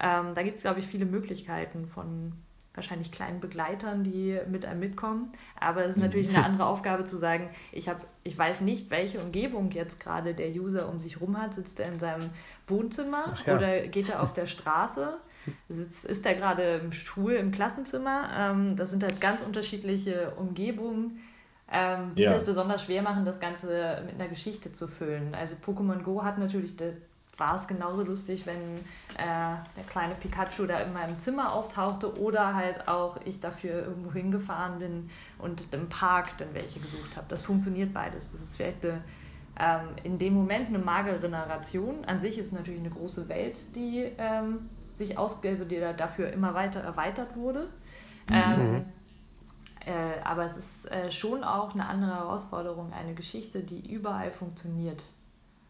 [0.00, 2.32] ähm, da gibt es, glaube ich, viele Möglichkeiten von
[2.74, 5.30] wahrscheinlich kleinen Begleitern, die mit einem mitkommen.
[5.60, 9.20] Aber es ist natürlich eine andere Aufgabe zu sagen, ich, hab, ich weiß nicht, welche
[9.20, 11.54] Umgebung jetzt gerade der User um sich rum hat.
[11.54, 12.30] Sitzt er in seinem
[12.66, 13.56] Wohnzimmer ja.
[13.56, 15.18] oder geht er auf der Straße?
[15.68, 18.30] Sitzt, ist er gerade im Schul-, im Klassenzimmer?
[18.36, 21.20] Ähm, das sind halt ganz unterschiedliche Umgebungen,
[21.70, 22.36] ähm, die ja.
[22.36, 25.34] es besonders schwer machen, das Ganze mit einer Geschichte zu füllen.
[25.34, 26.76] Also Pokémon Go hat natürlich
[27.38, 28.78] war es genauso lustig, wenn
[29.16, 34.12] äh, der kleine Pikachu da in meinem Zimmer auftauchte oder halt auch ich dafür irgendwo
[34.12, 37.26] hingefahren bin und im Park dann welche gesucht habe.
[37.28, 38.32] Das funktioniert beides.
[38.32, 39.02] Das ist vielleicht eine,
[39.58, 42.04] ähm, in dem Moment eine magere Narration.
[42.04, 46.30] An sich ist es natürlich eine große Welt, die ähm, sich aus, also die dafür
[46.32, 47.68] immer weiter erweitert wurde.
[48.28, 48.34] Mhm.
[48.34, 48.84] Ähm,
[49.86, 55.02] äh, aber es ist äh, schon auch eine andere Herausforderung, eine Geschichte, die überall funktioniert,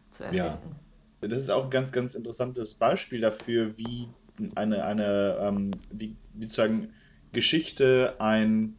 [0.09, 0.45] zu erfinden.
[0.45, 0.82] Ja
[1.27, 4.07] das ist auch ein ganz, ganz interessantes Beispiel dafür, wie
[4.55, 6.89] eine, eine ähm, wie, wie sozusagen
[7.31, 8.75] Geschichte ein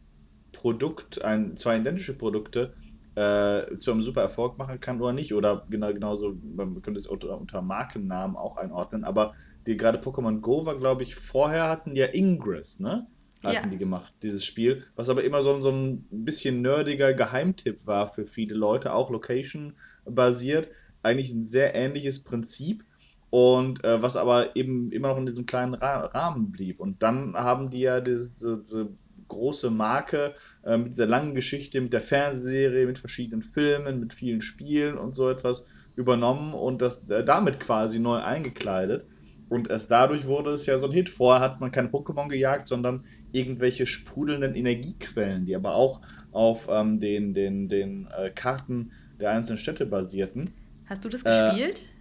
[0.51, 2.73] Produkt, ein, zwei identische Produkte
[3.15, 5.33] äh, zu einem super Erfolg machen kann oder nicht.
[5.33, 9.03] Oder genau, genauso, man könnte es unter, unter Markennamen auch einordnen.
[9.03, 9.33] Aber
[9.67, 13.07] die gerade Pokémon Go war, glaube ich, vorher hatten ja Ingress, ne?
[13.43, 13.67] Hatten ja.
[13.67, 14.83] die gemacht, dieses Spiel.
[14.95, 19.73] Was aber immer so, so ein bisschen nerdiger Geheimtipp war für viele Leute, auch Location
[20.05, 20.69] basiert
[21.05, 22.83] eigentlich ein sehr ähnliches Prinzip
[23.29, 26.79] und äh, was aber eben immer noch in diesem kleinen Ra Rahmen blieb.
[26.79, 28.89] Und dann haben die ja diese, diese
[29.27, 34.41] große Marke äh, mit dieser langen Geschichte, mit der Fernsehserie, mit verschiedenen Filmen, mit vielen
[34.41, 39.05] Spielen und so etwas übernommen und das äh, damit quasi neu eingekleidet.
[39.47, 41.09] Und erst dadurch wurde es ja so ein Hit.
[41.09, 46.99] Vorher hat man keine Pokémon gejagt, sondern irgendwelche sprudelnden Energiequellen, die aber auch auf ähm,
[46.99, 50.51] den, den, den äh, Karten der einzelnen Städte basierten.
[50.87, 51.79] Hast du das gespielt?
[51.79, 51.95] Äh,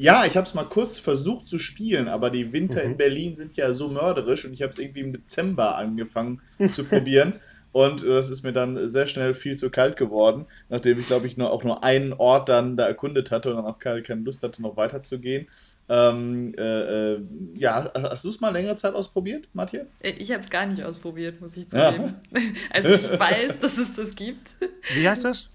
[0.00, 2.92] ja, ich habe es mal kurz versucht zu spielen, aber die Winter mhm.
[2.92, 6.84] in Berlin sind ja so mörderisch und ich habe es irgendwie im Dezember angefangen zu
[6.84, 7.34] probieren.
[7.72, 11.36] Und es ist mir dann sehr schnell viel zu kalt geworden, nachdem ich, glaube ich,
[11.36, 14.42] nur, auch nur einen Ort dann da erkundet hatte und dann auch keine, keine Lust
[14.42, 15.48] hatte, noch weiterzugehen.
[15.88, 17.20] Ähm, äh, äh,
[17.54, 19.86] ja, hast, hast du es mal längere Zeit ausprobiert, Matthias?
[20.00, 22.14] Äh, ich habe es gar nicht ausprobiert, muss ich zugeben.
[22.32, 22.40] Ja.
[22.70, 24.48] Also ich weiß, dass es das gibt.
[24.94, 25.48] Wie heißt das?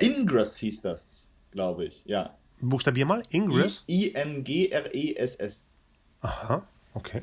[0.00, 2.36] Ingress hieß das glaube ich, ja.
[2.60, 3.82] Buchstabier mal, Ingress?
[3.88, 5.84] I-N-G-R-E-S-S.
[6.20, 6.62] Aha,
[6.94, 7.22] okay.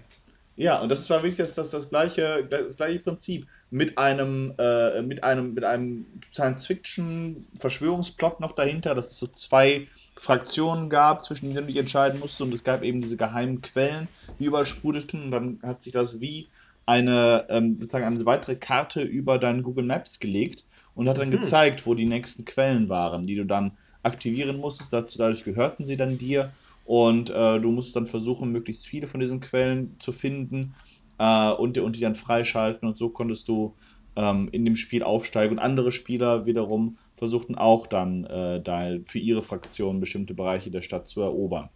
[0.56, 3.48] Ja, und das war wirklich das, das, das, gleiche, das gleiche Prinzip.
[3.69, 10.89] Mit einem, äh, mit einem, mit einem Science-Fiction-Verschwörungsplot noch dahinter, dass es so zwei Fraktionen
[10.89, 12.41] gab, zwischen denen du dich entscheiden musst.
[12.41, 14.08] Und es gab eben diese geheimen Quellen,
[14.39, 15.26] die überall sprudelten.
[15.26, 16.48] Und dann hat sich das wie
[16.86, 21.34] eine, ähm, sozusagen eine weitere Karte über deinen Google Maps gelegt und hat dann mhm.
[21.34, 23.71] gezeigt, wo die nächsten Quellen waren, die du dann
[24.03, 24.93] aktivieren musstest.
[24.93, 26.51] Dazu, dadurch gehörten sie dann dir
[26.86, 30.73] und äh, du musst dann versuchen, möglichst viele von diesen Quellen zu finden
[31.17, 33.75] äh, und, und die dann freischalten und so konntest du
[34.15, 39.19] ähm, in dem Spiel aufsteigen und andere Spieler wiederum versuchten auch dann äh, da für
[39.19, 41.69] ihre Fraktion bestimmte Bereiche der Stadt zu erobern.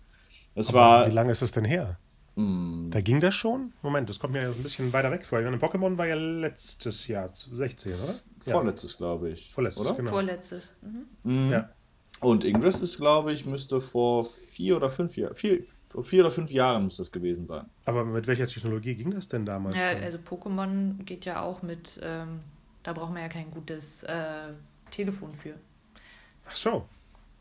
[0.53, 1.99] Das war, wie lange ist das denn her?
[2.37, 2.91] Mm.
[2.91, 3.73] Da ging das schon?
[3.81, 5.39] Moment, das kommt mir ein bisschen weiter weg vor.
[5.39, 8.13] Pokémon war ja letztes Jahr, 16, oder?
[8.45, 8.97] Vorletztes, ja.
[8.97, 9.51] glaube ich.
[9.51, 9.95] Vorletztes, oder?
[9.95, 10.11] Genau.
[10.11, 10.71] Vorletztes.
[10.81, 11.07] Mhm.
[11.23, 11.51] Mm.
[11.51, 11.69] Ja.
[12.19, 16.51] Und Ingress ist, glaube ich, müsste vor vier oder fünf Jahren, vier, vier oder fünf
[16.51, 17.65] Jahren müsste das gewesen sein.
[17.85, 19.75] Aber mit welcher Technologie ging das denn damals?
[19.75, 20.03] Ja, schon?
[20.03, 22.39] also Pokémon geht ja auch mit, ähm,
[22.83, 24.53] da braucht man ja kein gutes äh,
[24.89, 25.55] Telefon für.
[26.47, 26.85] Ach so.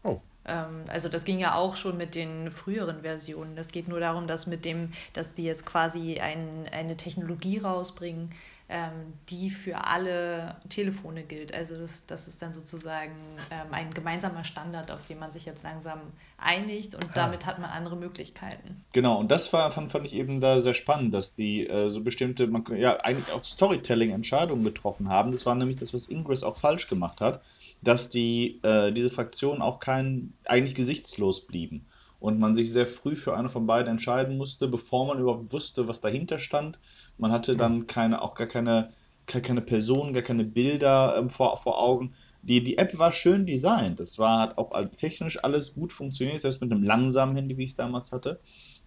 [0.02, 0.20] Oh.
[0.46, 3.56] Ähm, also das ging ja auch schon mit den früheren Versionen.
[3.56, 8.30] Das geht nur darum, dass mit dem, dass die jetzt quasi ein, eine Technologie rausbringen,
[8.68, 11.54] ähm, die für alle Telefone gilt.
[11.54, 13.14] Also das, das ist dann sozusagen
[13.50, 16.00] ähm, ein gemeinsamer Standard, auf den man sich jetzt langsam
[16.36, 17.12] einigt und ah.
[17.14, 18.84] damit hat man andere Möglichkeiten.
[18.92, 22.02] Genau, und das war, fand, fand ich eben da sehr spannend, dass die äh, so
[22.02, 25.30] bestimmte, man ja eigentlich auch Storytelling-Entscheidungen getroffen haben.
[25.30, 27.42] Das war nämlich das, was Ingress auch falsch gemacht hat,
[27.82, 31.86] dass die, äh, diese Fraktionen auch kein, eigentlich gesichtslos blieben
[32.18, 35.86] und man sich sehr früh für eine von beiden entscheiden musste, bevor man überhaupt wusste,
[35.88, 36.78] was dahinter stand.
[37.18, 38.90] Man hatte dann keine, auch gar keine,
[39.26, 42.14] gar keine Personen, gar keine Bilder ähm, vor, vor Augen.
[42.42, 44.00] Die, die App war schön designt.
[44.00, 47.70] Das war, hat auch technisch alles gut funktioniert, selbst mit einem langsamen Handy, wie ich
[47.70, 48.40] es damals hatte.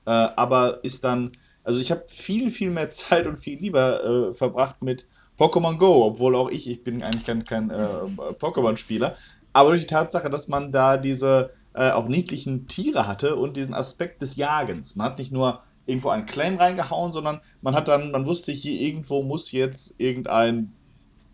[0.05, 1.31] Äh, aber ist dann,
[1.63, 5.05] also ich habe viel, viel mehr Zeit und viel lieber äh, verbracht mit
[5.39, 7.87] Pokémon Go, obwohl auch ich, ich bin eigentlich kein, kein äh,
[8.39, 9.15] Pokémon-Spieler.
[9.53, 13.73] Aber durch die Tatsache, dass man da diese äh, auch niedlichen Tiere hatte und diesen
[13.73, 14.95] Aspekt des Jagens.
[14.95, 18.79] Man hat nicht nur irgendwo einen Claim reingehauen, sondern man hat dann, man wusste, hier
[18.79, 20.73] irgendwo muss jetzt irgendein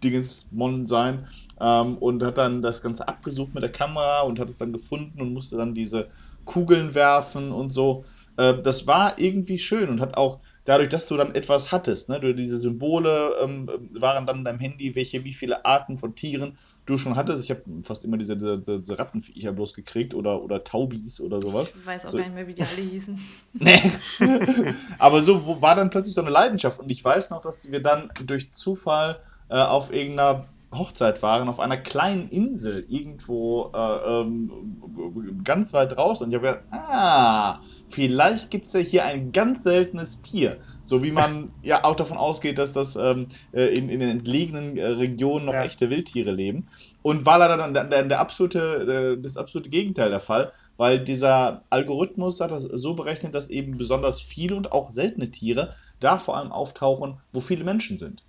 [0.04, 1.28] Dingensmon sein
[1.60, 5.20] ähm, und hat dann das Ganze abgesucht mit der Kamera und hat es dann gefunden
[5.20, 6.08] und musste dann diese
[6.46, 8.06] Kugeln werfen und so.
[8.38, 12.20] Äh, das war irgendwie schön und hat auch dadurch, dass du dann etwas hattest, ne,
[12.20, 16.54] du, diese Symbole ähm, waren dann in deinem Handy, welche, wie viele Arten von Tieren
[16.86, 17.44] du schon hattest.
[17.44, 21.74] Ich habe fast immer diese, diese, diese Rattenviecher bloß gekriegt oder, oder Taubis oder sowas.
[21.76, 22.18] Ich weiß auch so.
[22.18, 23.20] gar nicht mehr, wie die alle hießen.
[23.54, 23.92] Nee.
[25.00, 28.12] Aber so war dann plötzlich so eine Leidenschaft und ich weiß noch, dass wir dann
[28.26, 29.20] durch Zufall
[29.50, 30.46] äh, auf irgendeiner
[30.78, 36.22] Hochzeit waren, auf einer kleinen Insel irgendwo äh, ähm, ganz weit raus.
[36.22, 40.58] Und ich habe gedacht, ah, vielleicht gibt es ja hier ein ganz seltenes Tier.
[40.82, 44.78] So wie man ja auch davon ausgeht, dass das ähm, äh, in, in den entlegenen
[44.78, 45.64] äh, Regionen noch ja.
[45.64, 46.68] echte Wildtiere leben.
[47.02, 51.00] Und war leider dann der, der, der absolute, äh, das absolute Gegenteil der Fall, weil
[51.00, 56.18] dieser Algorithmus hat das so berechnet, dass eben besonders viele und auch seltene Tiere da
[56.18, 58.25] vor allem auftauchen, wo viele Menschen sind.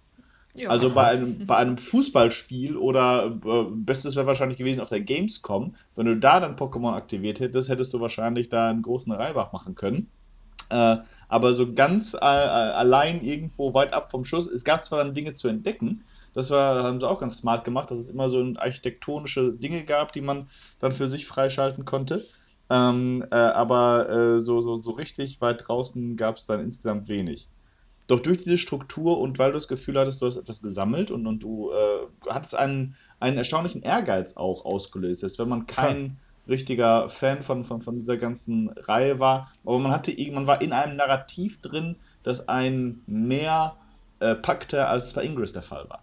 [0.68, 5.74] Also bei einem, bei einem Fußballspiel oder äh, bestes wäre wahrscheinlich gewesen auf der Gamescom,
[5.94, 9.74] wenn du da dann Pokémon aktiviert hättest, hättest du wahrscheinlich da einen großen Reibach machen
[9.74, 10.08] können.
[10.68, 10.96] Äh,
[11.28, 15.34] aber so ganz äh, allein irgendwo weit ab vom Schuss, es gab zwar dann Dinge
[15.34, 16.02] zu entdecken,
[16.34, 20.12] das war, haben sie auch ganz smart gemacht, dass es immer so architektonische Dinge gab,
[20.12, 20.48] die man
[20.80, 22.22] dann für sich freischalten konnte.
[22.68, 27.48] Ähm, äh, aber äh, so, so, so richtig weit draußen gab es dann insgesamt wenig.
[28.06, 31.26] Doch durch diese Struktur und weil du das Gefühl hattest, du hast etwas gesammelt und,
[31.26, 35.20] und du äh, hattest einen, einen erstaunlichen Ehrgeiz auch ausgelöst.
[35.20, 36.12] Selbst wenn man kein ja.
[36.48, 40.72] richtiger Fan von, von, von dieser ganzen Reihe war, aber man hatte man war in
[40.72, 43.76] einem Narrativ drin, das einen mehr
[44.20, 46.02] äh, packte, als bei Ingress der Fall war.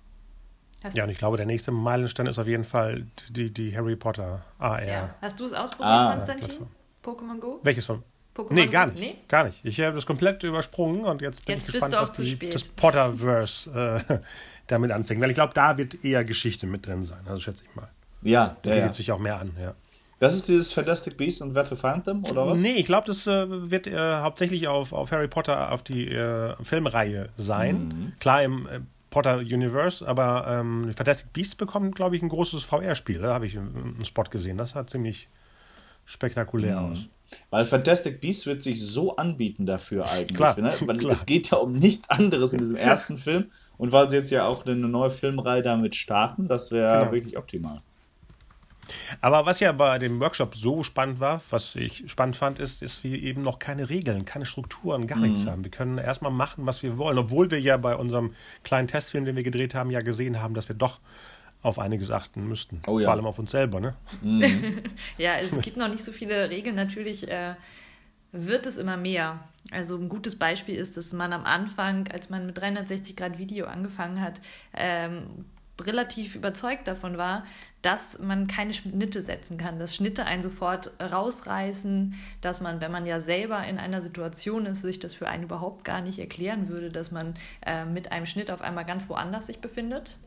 [0.91, 4.43] ja, und ich glaube, der nächste Meilenstein ist auf jeden Fall die, die Harry Potter
[4.59, 4.85] AR.
[4.85, 5.15] Ja.
[5.21, 6.67] Hast du es ausprobiert, ah, Konstantin?
[7.01, 7.59] Pokémon Go?
[7.63, 8.03] Welches von?
[8.35, 8.99] Pokémon nee, gar nicht.
[8.99, 9.15] Nee?
[9.27, 9.59] Gar nicht.
[9.63, 14.03] Ich habe das komplett übersprungen und jetzt bin jetzt ich gespannt, was die, das Potterverse
[14.09, 14.19] äh,
[14.67, 15.21] damit anfängt.
[15.21, 17.19] Weil ich glaube, da wird eher Geschichte mit drin sein.
[17.25, 17.89] Also schätze ich mal.
[18.23, 18.93] Ja, der bietet ja.
[18.93, 19.75] sich auch mehr an, ja.
[20.19, 22.61] Das ist dieses Fantastic Beasts und Where to Find Them, oder was?
[22.61, 26.55] Nee, ich glaube, das äh, wird äh, hauptsächlich auf, auf Harry Potter, auf die äh,
[26.63, 27.87] Filmreihe sein.
[27.87, 28.13] Mhm.
[28.19, 33.19] Klar im äh, Potter Universe, aber ähm, Fantastic Beasts bekommt, glaube ich, ein großes VR-Spiel.
[33.19, 34.57] Da habe ich einen Spot gesehen.
[34.57, 35.27] Das sah ziemlich
[36.05, 36.91] spektakulär mhm.
[36.91, 37.07] aus.
[37.49, 40.37] Weil Fantastic Beasts wird sich so anbieten dafür eigentlich.
[40.37, 40.73] Klar, ne?
[40.81, 43.45] Weil Es geht ja um nichts anderes in diesem ersten Film.
[43.77, 47.11] Und weil sie jetzt ja auch eine neue Filmreihe damit starten, das wäre genau.
[47.11, 47.79] wirklich optimal.
[49.21, 53.03] Aber was ja bei dem Workshop so spannend war, was ich spannend fand, ist, dass
[53.03, 55.49] wir eben noch keine Regeln, keine Strukturen, gar nichts mhm.
[55.49, 55.63] haben.
[55.63, 57.17] Wir können erstmal machen, was wir wollen.
[57.17, 60.67] Obwohl wir ja bei unserem kleinen Testfilm, den wir gedreht haben, ja gesehen haben, dass
[60.67, 60.99] wir doch
[61.63, 62.81] auf einiges achten müssten.
[62.87, 63.05] Oh, ja.
[63.05, 63.95] Vor allem auf uns selber, ne?
[64.21, 64.81] Mhm.
[65.17, 66.75] ja, es gibt noch nicht so viele Regeln.
[66.75, 67.55] Natürlich äh,
[68.33, 69.39] wird es immer mehr.
[69.71, 73.65] Also ein gutes Beispiel ist, dass man am Anfang, als man mit 360 Grad Video
[73.65, 74.41] angefangen hat,
[74.73, 75.45] ähm,
[75.81, 77.45] relativ überzeugt davon war,
[77.81, 83.05] dass man keine Schnitte setzen kann, dass Schnitte einen sofort rausreißen, dass man, wenn man
[83.05, 86.91] ja selber in einer Situation ist, sich das für einen überhaupt gar nicht erklären würde,
[86.91, 87.33] dass man
[87.65, 90.17] äh, mit einem Schnitt auf einmal ganz woanders sich befindet.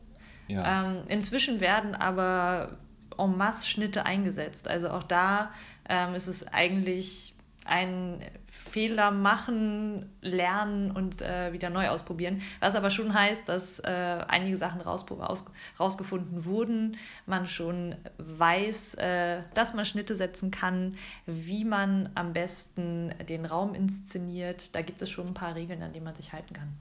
[0.47, 0.85] Ja.
[0.85, 2.77] Ähm, inzwischen werden aber
[3.17, 4.67] en masse Schnitte eingesetzt.
[4.67, 5.51] Also auch da
[5.89, 7.33] ähm, ist es eigentlich
[7.67, 12.41] ein Fehler machen, lernen und äh, wieder neu ausprobieren.
[12.59, 15.45] Was aber schon heißt, dass äh, einige Sachen raus, raus,
[15.79, 23.13] rausgefunden wurden, man schon weiß, äh, dass man Schnitte setzen kann, wie man am besten
[23.27, 24.73] den Raum inszeniert.
[24.73, 26.73] Da gibt es schon ein paar Regeln, an die man sich halten kann.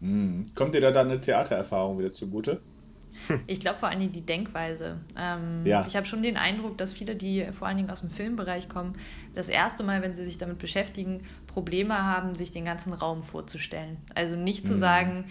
[0.00, 0.46] Mhm.
[0.54, 2.60] Kommt dir da dann eine Theatererfahrung wieder zugute?
[3.46, 4.98] Ich glaube vor allen Dingen die Denkweise.
[5.16, 5.84] Ähm, ja.
[5.86, 8.94] Ich habe schon den Eindruck, dass viele, die vor allen Dingen aus dem Filmbereich kommen,
[9.34, 13.98] das erste Mal, wenn sie sich damit beschäftigen, Probleme haben, sich den ganzen Raum vorzustellen.
[14.14, 14.78] Also nicht zu mhm.
[14.78, 15.24] sagen,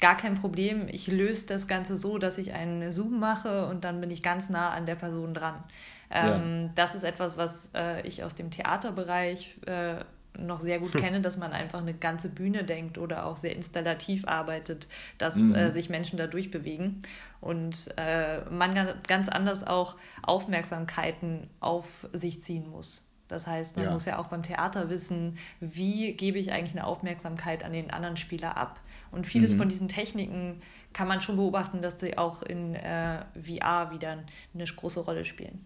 [0.00, 4.00] gar kein Problem, ich löse das Ganze so, dass ich einen Zoom mache und dann
[4.00, 5.62] bin ich ganz nah an der Person dran.
[6.10, 6.70] Ähm, ja.
[6.74, 9.96] Das ist etwas, was äh, ich aus dem Theaterbereich äh,
[10.38, 11.00] noch sehr gut hm.
[11.00, 15.54] kenne, dass man einfach eine ganze Bühne denkt oder auch sehr installativ arbeitet, dass mhm.
[15.54, 17.00] äh, sich Menschen da durchbewegen
[17.40, 18.74] und äh, man
[19.06, 23.08] ganz anders auch Aufmerksamkeiten auf sich ziehen muss.
[23.28, 23.92] Das heißt, man ja.
[23.92, 28.16] muss ja auch beim Theater wissen, wie gebe ich eigentlich eine Aufmerksamkeit an den anderen
[28.16, 28.80] Spieler ab.
[29.10, 29.58] Und vieles mhm.
[29.58, 30.60] von diesen Techniken
[30.92, 34.18] kann man schon beobachten, dass sie auch in äh, VR wieder
[34.52, 35.64] eine große Rolle spielen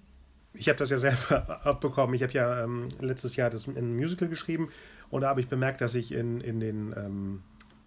[0.59, 2.15] ich habe das ja selber abbekommen.
[2.15, 4.71] Ich habe ja ähm, letztes Jahr das in ein Musical geschrieben
[5.11, 7.43] und da habe ich bemerkt, dass ich in, in den ähm,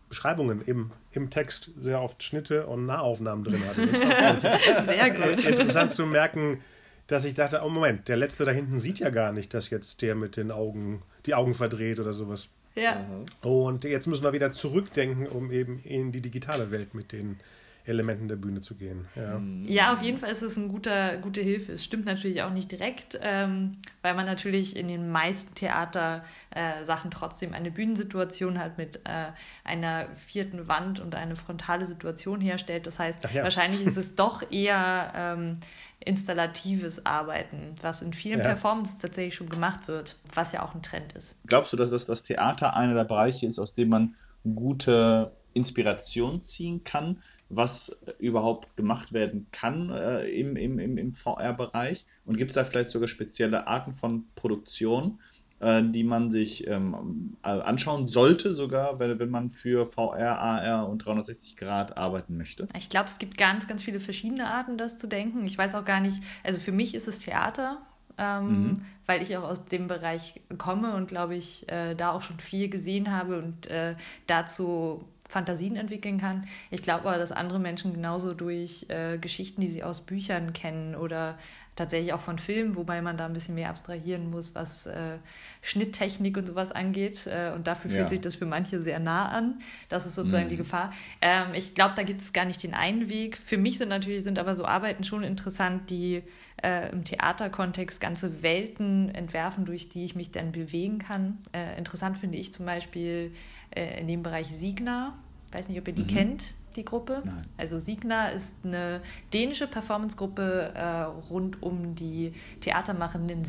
[0.09, 3.87] Beschreibungen im, im Text sehr oft Schnitte und Nahaufnahmen drin hatte.
[4.85, 5.45] sehr gut.
[5.45, 6.61] Interessant zu merken,
[7.07, 10.01] dass ich dachte, oh Moment, der Letzte da hinten sieht ja gar nicht, dass jetzt
[10.01, 12.47] der mit den Augen, die Augen verdreht oder sowas.
[12.75, 13.05] Ja.
[13.41, 17.37] Und jetzt müssen wir wieder zurückdenken, um eben in die digitale Welt mit den
[17.85, 19.07] Elementen der Bühne zu gehen.
[19.15, 19.65] Ja, mhm.
[19.67, 21.73] ja auf jeden Fall ist es eine guter, gute Hilfe.
[21.73, 27.13] Es stimmt natürlich auch nicht direkt, ähm, weil man natürlich in den meisten Theatersachen äh,
[27.13, 29.31] trotzdem eine Bühnensituation hat mit äh,
[29.63, 32.87] einer vierten Wand und eine frontale Situation herstellt.
[32.87, 33.43] Das heißt, ja.
[33.43, 35.57] wahrscheinlich ist es doch eher ähm,
[36.03, 38.45] installatives Arbeiten, was in vielen ja.
[38.45, 41.35] Performances tatsächlich schon gemacht wird, was ja auch ein Trend ist.
[41.47, 46.41] Glaubst du, dass das, das Theater einer der Bereiche ist, aus dem man gute Inspiration
[46.41, 52.05] ziehen kann, was überhaupt gemacht werden kann äh, im, im, im, im VR-Bereich?
[52.25, 55.19] Und gibt es da vielleicht sogar spezielle Arten von Produktion,
[55.59, 61.05] äh, die man sich ähm, anschauen sollte, sogar wenn, wenn man für VR, AR und
[61.05, 62.67] 360 Grad arbeiten möchte?
[62.77, 65.45] Ich glaube, es gibt ganz, ganz viele verschiedene Arten, das zu denken.
[65.45, 67.81] Ich weiß auch gar nicht, also für mich ist es Theater.
[68.17, 68.85] Ähm, mhm.
[69.05, 72.67] weil ich auch aus dem Bereich komme und glaube ich äh, da auch schon viel
[72.69, 73.95] gesehen habe und äh,
[74.27, 76.45] dazu Fantasien entwickeln kann.
[76.71, 80.93] Ich glaube aber, dass andere Menschen genauso durch äh, Geschichten, die sie aus Büchern kennen
[80.93, 81.37] oder
[81.77, 85.17] tatsächlich auch von Filmen, wobei man da ein bisschen mehr abstrahieren muss, was äh,
[85.61, 87.25] Schnitttechnik und sowas angeht.
[87.27, 87.97] Äh, und dafür ja.
[87.97, 89.61] fühlt sich das für manche sehr nah an.
[89.87, 90.49] Das ist sozusagen mhm.
[90.49, 90.91] die Gefahr.
[91.21, 93.37] Ähm, ich glaube, da gibt es gar nicht den einen Weg.
[93.37, 96.23] Für mich sind natürlich sind aber so Arbeiten schon interessant, die
[96.63, 101.39] äh, im Theaterkontext ganze Welten entwerfen, durch die ich mich dann bewegen kann.
[101.53, 103.33] Äh, interessant finde ich zum Beispiel
[103.71, 105.13] äh, in dem Bereich Signa.
[105.47, 106.07] Ich weiß nicht, ob ihr die mhm.
[106.07, 107.21] kennt, die Gruppe.
[107.25, 107.41] Nein.
[107.57, 109.01] Also Signa ist eine
[109.33, 113.45] dänische Performancegruppe äh, rund um die Theatermacherin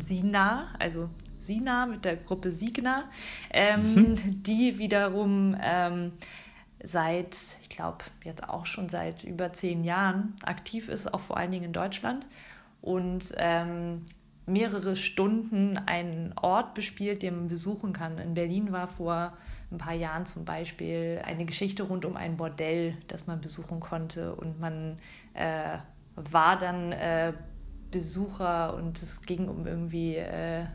[0.00, 1.08] Sina, also
[1.40, 3.04] Sina mit der Gruppe Signa,
[3.50, 4.42] ähm, mhm.
[4.42, 6.12] die wiederum ähm,
[6.86, 11.50] seit, ich glaube, jetzt auch schon seit über zehn Jahren aktiv ist, auch vor allen
[11.50, 12.26] Dingen in Deutschland.
[12.80, 14.06] Und ähm,
[14.46, 18.18] mehrere Stunden einen Ort bespielt, den man besuchen kann.
[18.18, 19.32] In Berlin war vor
[19.72, 24.36] ein paar Jahren zum Beispiel eine Geschichte rund um ein Bordell, das man besuchen konnte.
[24.36, 24.98] Und man
[25.34, 25.78] äh,
[26.14, 27.32] war dann äh,
[27.90, 30.66] Besucher und es ging um irgendwie äh,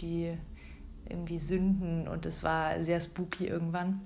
[0.00, 0.32] die
[1.06, 4.00] irgendwie Sünden und es war sehr spooky irgendwann.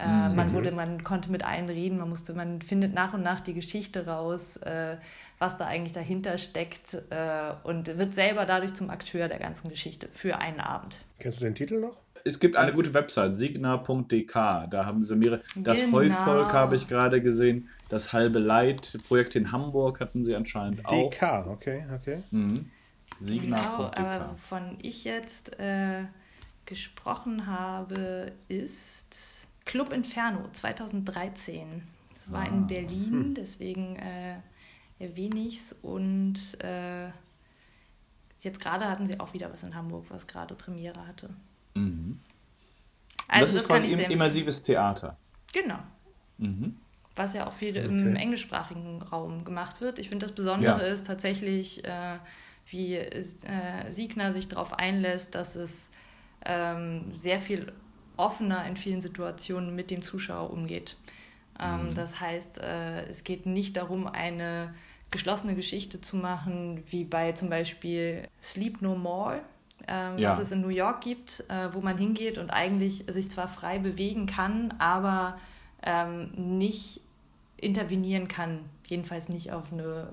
[0.00, 0.36] Äh, mhm.
[0.36, 3.54] Man wurde, man konnte mit allen reden, man musste, man findet nach und nach die
[3.54, 4.96] Geschichte raus, äh,
[5.38, 10.08] was da eigentlich dahinter steckt äh, und wird selber dadurch zum Akteur der ganzen Geschichte
[10.12, 11.00] für einen Abend.
[11.18, 12.00] Kennst du den Titel noch?
[12.22, 14.34] Es gibt eine gute Website, signa.dk.
[14.34, 15.40] Da haben sie mehrere.
[15.56, 15.98] Das genau.
[15.98, 17.68] Heuvolk habe ich gerade gesehen.
[17.88, 21.10] Das halbe Leid Projekt in Hamburg hatten sie anscheinend auch.
[21.10, 22.22] DK, okay, okay.
[22.30, 22.70] Mhm.
[23.16, 23.96] Signa.dk.
[23.96, 26.04] Genau, äh, wovon ich jetzt äh,
[26.66, 29.39] gesprochen habe, ist
[29.70, 31.82] Club Inferno 2013.
[32.12, 32.46] Das war ah.
[32.46, 33.34] in Berlin, hm.
[33.34, 34.34] deswegen äh,
[34.98, 35.76] erwähne ich es.
[35.80, 37.06] Und äh,
[38.40, 41.30] jetzt gerade hatten sie auch wieder was in Hamburg, was gerade Premiere hatte.
[41.74, 42.18] Mhm.
[43.28, 45.16] Also das, das ist quasi im, immersives Theater.
[45.52, 45.78] Genau.
[46.38, 46.76] Mhm.
[47.14, 47.88] Was ja auch viel okay.
[47.88, 50.00] im englischsprachigen Raum gemacht wird.
[50.00, 50.92] Ich finde, das Besondere ja.
[50.92, 52.18] ist tatsächlich, äh,
[52.66, 55.92] wie äh, Siegner sich darauf einlässt, dass es
[56.44, 57.72] ähm, sehr viel
[58.20, 60.96] offener in vielen Situationen mit dem Zuschauer umgeht.
[61.58, 61.94] Ähm, mhm.
[61.94, 64.74] Das heißt, äh, es geht nicht darum, eine
[65.10, 69.40] geschlossene Geschichte zu machen, wie bei zum Beispiel Sleep No More,
[69.88, 70.30] ähm, ja.
[70.30, 73.78] was es in New York gibt, äh, wo man hingeht und eigentlich sich zwar frei
[73.78, 75.38] bewegen kann, aber
[75.82, 77.00] ähm, nicht
[77.56, 80.12] intervenieren kann, jedenfalls nicht auf eine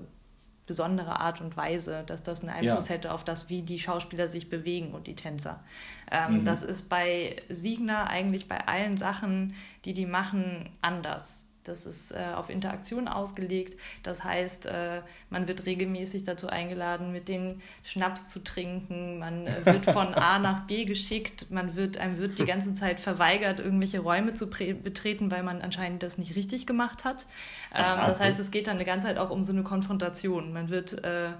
[0.68, 2.94] besondere Art und Weise, dass das einen Einfluss ja.
[2.94, 5.64] hätte auf das, wie die Schauspieler sich bewegen und die Tänzer.
[6.12, 6.44] Ähm, mhm.
[6.44, 9.54] Das ist bei Siegner eigentlich bei allen Sachen,
[9.84, 11.47] die die machen, anders.
[11.68, 13.78] Das ist äh, auf Interaktion ausgelegt.
[14.02, 19.18] Das heißt, äh, man wird regelmäßig dazu eingeladen, mit den Schnaps zu trinken.
[19.18, 21.50] Man äh, wird von A nach B geschickt.
[21.50, 26.02] Man wird, einem wird die ganze Zeit verweigert, irgendwelche Räume zu betreten, weil man anscheinend
[26.02, 27.26] das nicht richtig gemacht hat.
[27.74, 30.52] Ähm, Aha, das heißt, es geht dann eine ganze Zeit auch um so eine Konfrontation.
[30.52, 31.30] Man wird äh,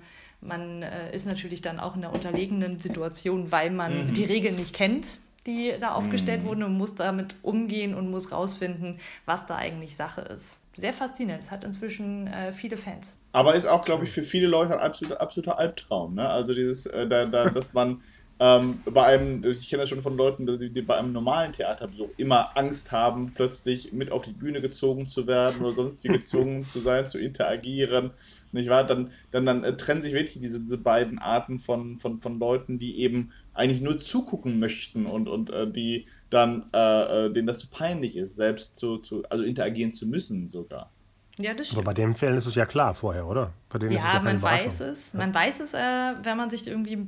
[0.41, 4.15] man äh, ist natürlich dann auch in einer unterlegenen Situation, weil man mhm.
[4.15, 6.47] die Regeln nicht kennt die da aufgestellt mm.
[6.47, 10.61] wurden und muss damit umgehen und muss rausfinden, was da eigentlich Sache ist.
[10.75, 11.43] Sehr faszinierend.
[11.43, 13.15] Es hat inzwischen äh, viele Fans.
[13.33, 16.15] Aber ist auch, glaube ich, für viele Leute ein absoluter, absoluter Albtraum.
[16.15, 16.29] Ne?
[16.29, 18.03] Also dieses, äh, da, da, dass man
[18.41, 22.11] ähm, bei einem, ich kenne das schon von Leuten, die, die, bei einem normalen Theaterbesuch
[22.19, 26.65] immer Angst haben, plötzlich mit auf die Bühne gezogen zu werden oder sonst wie gezwungen
[26.67, 28.13] zu sein, zu interagieren.
[28.53, 28.85] Nicht wahr?
[28.85, 32.79] Dann, dann, dann äh, trennen sich wirklich diese, diese beiden Arten von, von, von Leuten,
[32.79, 37.59] die eben eigentlich nur zugucken möchten und, und äh, die dann, äh, äh denen das
[37.59, 40.93] zu peinlich ist, selbst zu, zu, also interagieren zu müssen sogar.
[41.41, 41.81] Ja, das stimmt.
[41.81, 43.53] Aber bei den Fällen ist es ja klar vorher, oder?
[43.91, 45.15] ja, man weiß es.
[45.15, 45.79] Man weiß es, äh,
[46.23, 47.07] wenn man sich irgendwie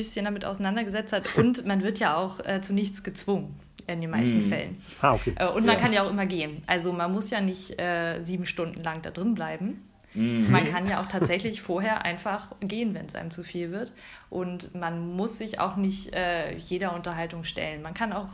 [0.00, 1.36] bisschen damit auseinandergesetzt hat.
[1.36, 3.54] Und man wird ja auch äh, zu nichts gezwungen
[3.86, 4.48] in den meisten mm.
[4.48, 4.78] Fällen.
[5.02, 5.34] Ah, okay.
[5.36, 5.80] Äh, und man ja.
[5.80, 6.62] kann ja auch immer gehen.
[6.66, 9.82] Also man muss ja nicht äh, sieben Stunden lang da drin bleiben.
[10.14, 10.50] Mhm.
[10.50, 13.92] Man kann ja auch tatsächlich vorher einfach gehen, wenn es einem zu viel wird.
[14.28, 17.82] Und man muss sich auch nicht äh, jeder Unterhaltung stellen.
[17.82, 18.28] Man kann auch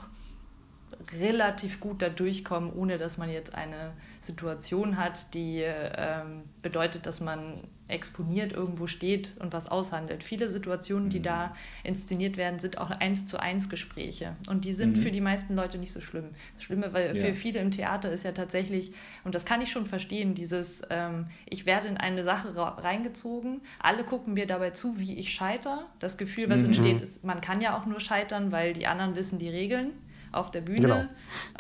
[1.21, 7.21] relativ gut da durchkommen, ohne dass man jetzt eine Situation hat, die ähm, bedeutet, dass
[7.21, 10.25] man exponiert irgendwo steht und was aushandelt.
[10.25, 11.25] Viele Situationen, die mhm.
[11.25, 14.35] da inszeniert werden, sind auch eins zu eins Gespräche.
[14.49, 15.03] Und die sind mhm.
[15.03, 16.31] für die meisten Leute nicht so schlimm.
[16.55, 17.25] Das Schlimme, weil ja.
[17.25, 18.93] für viele im Theater ist ja tatsächlich,
[19.23, 24.03] und das kann ich schon verstehen, dieses, ähm, ich werde in eine Sache reingezogen, alle
[24.03, 25.87] gucken mir dabei zu, wie ich scheiter.
[26.01, 26.67] Das Gefühl, was mhm.
[26.67, 29.93] entsteht, ist, man kann ja auch nur scheitern, weil die anderen wissen die Regeln
[30.33, 31.05] auf der Bühne genau.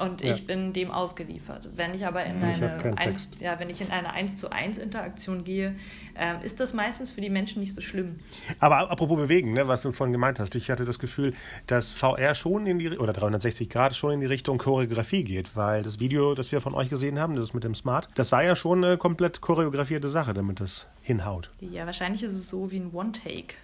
[0.04, 0.32] und ja.
[0.32, 1.68] ich bin dem ausgeliefert.
[1.74, 4.78] Wenn ich aber in ich eine, 1, ja, wenn ich in eine 1 zu 1
[4.78, 5.74] Interaktion gehe,
[6.14, 8.20] äh, ist das meistens für die Menschen nicht so schlimm.
[8.60, 11.34] Aber apropos bewegen, ne, was du vorhin gemeint hast, ich hatte das Gefühl,
[11.66, 15.82] dass VR schon in die, oder 360 Grad schon in die Richtung Choreografie geht, weil
[15.82, 18.56] das Video, das wir von euch gesehen haben, das mit dem Smart, das war ja
[18.56, 21.50] schon eine komplett choreografierte Sache, damit das hinhaut.
[21.60, 23.54] Ja, wahrscheinlich ist es so wie ein One-Take.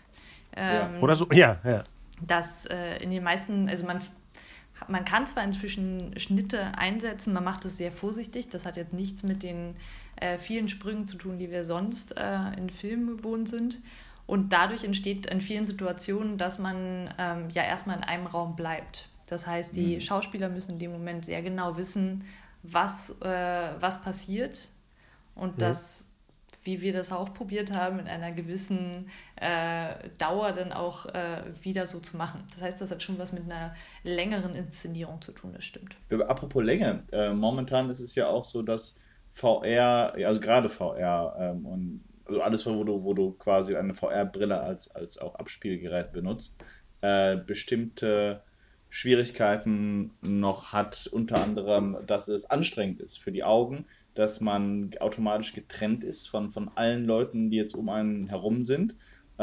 [0.54, 1.00] Ähm, ja.
[1.00, 1.84] Oder so, ja, ja.
[2.20, 4.00] Dass äh, in den meisten, also man
[4.88, 8.48] man kann zwar inzwischen Schnitte einsetzen, man macht es sehr vorsichtig.
[8.48, 9.76] Das hat jetzt nichts mit den
[10.16, 13.80] äh, vielen Sprüngen zu tun, die wir sonst äh, in Filmen gewohnt sind.
[14.26, 19.08] Und dadurch entsteht in vielen Situationen, dass man ähm, ja erstmal in einem Raum bleibt.
[19.26, 20.00] Das heißt, die mhm.
[20.00, 22.24] Schauspieler müssen in dem Moment sehr genau wissen,
[22.62, 24.68] was, äh, was passiert
[25.34, 25.68] und ja.
[25.68, 26.12] das
[26.64, 29.10] wie wir das auch probiert haben, in einer gewissen
[29.42, 32.44] äh, Dauer dann auch äh, wieder so zu machen.
[32.54, 33.74] Das heißt, das hat schon was mit einer
[34.04, 35.96] längeren Inszenierung zu tun, das stimmt.
[36.28, 41.66] Apropos Länge, äh, momentan ist es ja auch so, dass VR, also gerade VR ähm,
[41.66, 46.62] und also alles, wo du, wo du quasi eine VR-Brille als, als auch Abspielgerät benutzt,
[47.00, 48.42] äh, bestimmte
[48.90, 55.54] Schwierigkeiten noch hat, unter anderem, dass es anstrengend ist für die Augen, dass man automatisch
[55.54, 58.94] getrennt ist von, von allen Leuten, die jetzt um einen herum sind.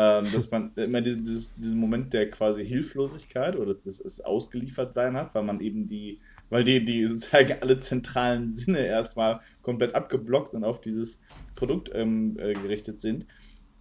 [0.02, 4.94] Ähm, dass man immer diesen, dieses, diesen Moment der quasi Hilflosigkeit oder das, das ausgeliefert
[4.94, 9.96] sein hat, weil man eben die, weil die, die sozusagen alle zentralen Sinne erstmal komplett
[9.96, 11.26] abgeblockt und auf dieses
[11.56, 13.26] Produkt ähm, äh, gerichtet sind.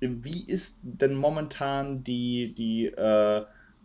[0.01, 3.45] Wie ist denn momentan die, die äh,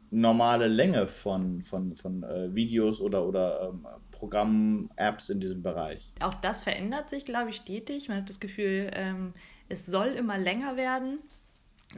[0.10, 6.12] normale Länge von, von, von äh, Videos oder, oder ähm, Programmen, Apps in diesem Bereich.
[6.20, 8.10] Auch das verändert sich, glaube ich, stetig.
[8.10, 9.36] Man hat das Gefühl, ähm,
[9.70, 11.20] es soll immer länger werden.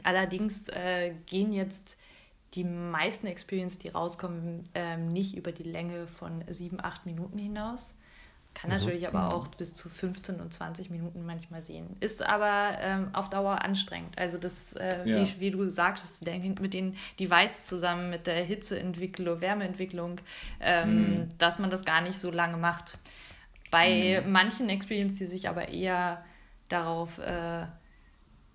[0.04, 1.98] Allerdings äh, gehen jetzt
[2.54, 7.94] die meisten Experiences, die rauskommen, ähm, nicht über die Länge von sieben, acht Minuten hinaus.
[8.54, 8.78] Kann mhm.
[8.78, 11.94] natürlich aber auch bis zu 15 und 20 Minuten manchmal sehen.
[12.00, 14.16] Ist aber ähm, auf Dauer anstrengend.
[14.18, 15.18] Also das, äh, ja.
[15.18, 20.20] wie, wie, du sagtest, mit den Devices zusammen, mit der Hitzeentwicklung, Wärmeentwicklung,
[20.60, 21.28] ähm, mhm.
[21.36, 22.98] dass man das gar nicht so lange macht.
[23.70, 24.32] Bei mhm.
[24.32, 26.24] manchen Experiences, die sich aber eher
[26.70, 27.66] darauf, äh,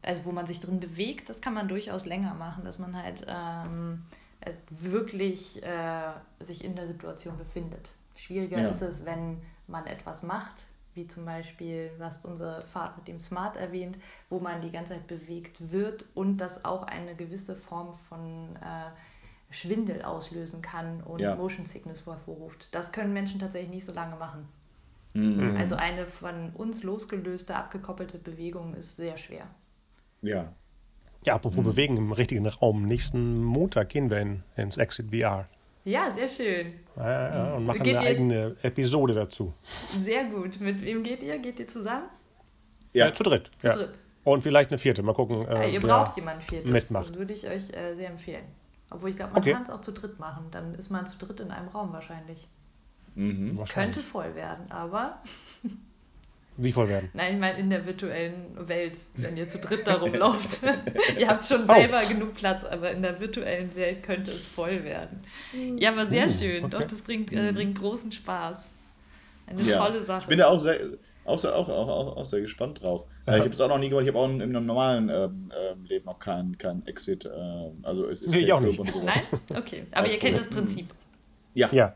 [0.02, 3.26] also wo man sich drin bewegt, das kann man durchaus länger machen, dass man halt
[3.28, 4.04] ähm,
[4.42, 7.94] äh, wirklich äh, sich in der Situation befindet.
[8.16, 8.70] Schwieriger ja.
[8.70, 13.20] ist es, wenn man etwas macht, wie zum Beispiel, du hast unsere Fahrt mit dem
[13.20, 13.98] Smart erwähnt,
[14.30, 19.54] wo man die ganze Zeit bewegt wird und das auch eine gewisse Form von äh,
[19.54, 21.36] Schwindel auslösen kann und ja.
[21.36, 22.68] Motion Sickness hervorruft.
[22.72, 24.48] Das können Menschen tatsächlich nicht so lange machen.
[25.14, 25.56] Mhm.
[25.58, 29.46] Also eine von uns losgelöste, abgekoppelte Bewegung ist sehr schwer.
[30.22, 30.54] Ja.
[31.26, 31.70] Ja, apropos mhm.
[31.70, 32.86] Bewegen im richtigen Raum.
[32.86, 35.48] Nächsten Montag gehen wir in, ins Exit VR.
[35.84, 36.74] Ja, sehr schön.
[36.96, 39.54] Ja, ja, und machen geht eine eigene Episode dazu.
[40.04, 40.60] Sehr gut.
[40.60, 41.38] Mit wem geht ihr?
[41.40, 42.06] Geht ihr zusammen?
[42.94, 43.52] Ja, ja zu dritt.
[43.60, 43.74] Zu ja.
[43.74, 44.00] dritt.
[44.24, 45.02] Und vielleicht eine vierte.
[45.02, 45.48] Mal gucken.
[45.48, 46.72] Äh, ihr braucht jemanden viertes.
[46.72, 47.10] Mitmacht.
[47.10, 48.46] Das würde ich euch äh, sehr empfehlen.
[48.92, 49.54] Obwohl ich glaube, man okay.
[49.54, 50.48] kann es auch zu dritt machen.
[50.52, 52.48] Dann ist man zu dritt in einem Raum wahrscheinlich.
[53.16, 53.58] Mhm.
[53.58, 53.96] wahrscheinlich.
[53.96, 55.22] Könnte voll werden, aber
[56.58, 57.10] Wie voll werden?
[57.14, 60.60] Nein, ich meine in der virtuellen Welt, wenn ihr zu dritt da rumlauft.
[61.20, 61.74] ihr habt schon oh.
[61.74, 65.22] selber genug Platz, aber in der virtuellen Welt könnte es voll werden.
[65.78, 66.66] Ja, aber sehr uh, schön.
[66.66, 66.78] Okay.
[66.78, 68.74] Doch, das bringt, äh, bringt großen Spaß.
[69.48, 69.86] Eine ja.
[69.86, 70.24] tolle Sache.
[70.24, 70.78] Ich bin da auch sehr,
[71.26, 73.06] auch, auch, auch, auch sehr gespannt drauf.
[73.26, 74.04] Äh, ich habe es auch noch nie gemacht.
[74.04, 75.30] Ich habe auch in, in einem normalen äh,
[75.88, 77.26] Leben noch keinen kein Exit.
[77.26, 77.30] Äh,
[77.84, 78.80] also es ist nee, ich auch nicht.
[78.80, 79.36] Und sowas.
[79.50, 79.62] Nein?
[79.62, 80.88] Okay, aber ihr kennt das Prinzip.
[81.54, 81.70] Ja.
[81.72, 81.96] ja.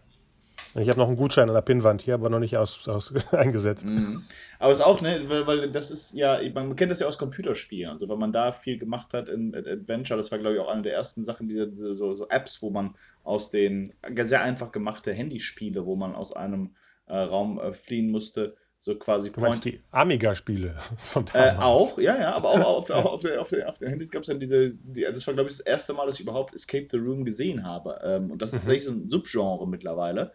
[0.78, 3.86] Ich habe noch einen Gutschein an der Pinnwand hier, aber noch nicht aus, aus eingesetzt.
[3.86, 4.23] Mhm.
[4.59, 7.17] Aber es ist auch, ne, weil, weil, das ist ja, man kennt das ja aus
[7.17, 7.91] Computerspielen.
[7.91, 10.82] Also, wenn man da viel gemacht hat in Adventure, das war, glaube ich, auch eine
[10.82, 15.86] der ersten Sachen, diese, so, so Apps, wo man aus den sehr einfach gemachte Handyspiele,
[15.86, 16.76] wo man aus einem
[17.07, 18.55] äh, Raum äh, fliehen musste,
[18.86, 23.05] so quasi du meinst die Amiga-Spiele von Äh, auch, ja, ja, aber auch auf, auf,
[23.05, 25.49] auf, der, auf, der, auf den Handys gab es dann diese, die, das war, glaube
[25.49, 27.99] ich, das erste Mal, dass ich überhaupt Escape the Room gesehen habe.
[28.03, 28.59] Ähm, und das ist mhm.
[28.59, 30.32] tatsächlich so ein Subgenre mittlerweile.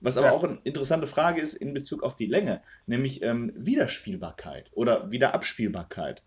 [0.00, 0.32] Was aber ja.
[0.32, 6.22] auch eine interessante Frage ist in Bezug auf die Länge, nämlich ähm, Wiederspielbarkeit oder Wiederabspielbarkeit.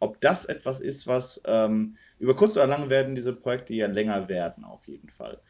[0.00, 4.28] Ob das etwas ist, was ähm, über kurz oder lang werden diese Projekte ja länger
[4.28, 5.40] werden, auf jeden Fall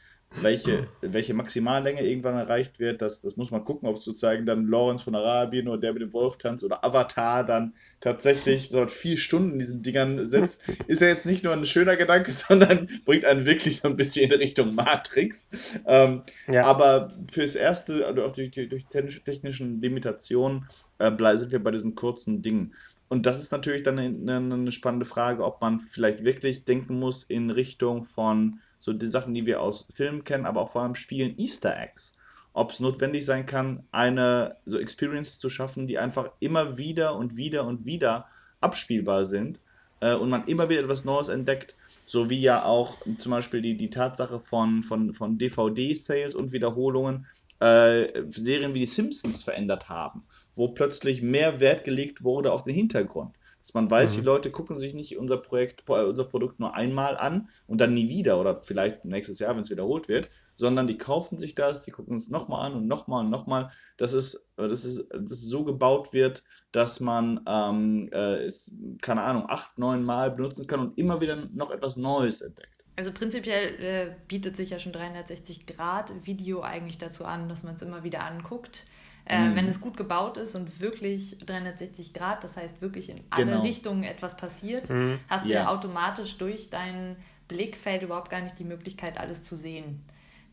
[0.41, 4.67] welche, welche Maximallänge irgendwann erreicht wird, das, das muss man gucken, ob es sozusagen dann
[4.67, 9.17] Lawrence von Arabien oder der mit dem Wolf tanzt oder Avatar dann tatsächlich so vier
[9.17, 13.25] Stunden in diesen Dingern sitzt, ist ja jetzt nicht nur ein schöner Gedanke, sondern bringt
[13.25, 15.51] einen wirklich so ein bisschen in Richtung Matrix.
[15.87, 16.65] Ähm, ja.
[16.65, 20.67] Aber fürs Erste, also auch durch, durch die technischen Limitationen,
[20.99, 22.75] äh, sind wir bei diesen kurzen Dingen.
[23.09, 27.25] Und das ist natürlich dann eine, eine spannende Frage, ob man vielleicht wirklich denken muss
[27.25, 30.97] in Richtung von so die Sachen, die wir aus Filmen kennen, aber auch vor allem
[30.97, 32.19] Spielen, Easter Eggs.
[32.53, 37.37] Ob es notwendig sein kann, eine so Experiences zu schaffen, die einfach immer wieder und
[37.37, 38.27] wieder und wieder
[38.61, 39.61] abspielbar sind
[40.01, 41.77] äh, und man immer wieder etwas Neues entdeckt.
[42.07, 47.27] So wie ja auch zum Beispiel die, die Tatsache von, von, von DVD-Sales und Wiederholungen
[47.61, 50.25] äh, Serien wie die Simpsons verändert haben,
[50.57, 53.37] wo plötzlich mehr Wert gelegt wurde auf den Hintergrund.
[53.63, 54.21] Dass man weiß, mhm.
[54.21, 57.95] die Leute gucken sich nicht unser Projekt, äh, unser Produkt nur einmal an und dann
[57.95, 61.85] nie wieder oder vielleicht nächstes Jahr, wenn es wiederholt wird, sondern die kaufen sich das,
[61.85, 63.71] die gucken es nochmal an und nochmal und nochmal.
[63.97, 66.43] Das ist, äh, das ist, das so gebaut wird,
[66.73, 71.37] dass man ähm, äh, es, keine Ahnung, acht, neun Mal benutzen kann und immer wieder
[71.55, 72.89] noch etwas Neues entdeckt.
[72.97, 77.77] Also prinzipiell äh, bietet sich ja schon 360 Grad Video eigentlich dazu an, dass man
[77.77, 78.85] es immer wieder anguckt.
[79.25, 79.57] Äh, mhm.
[79.57, 83.63] Wenn es gut gebaut ist und wirklich 360 Grad, das heißt wirklich in alle genau.
[83.63, 85.21] Richtungen etwas passiert, mhm.
[85.29, 85.63] hast du ja.
[85.63, 87.17] ja automatisch durch dein
[87.49, 90.03] Blickfeld überhaupt gar nicht die Möglichkeit, alles zu sehen.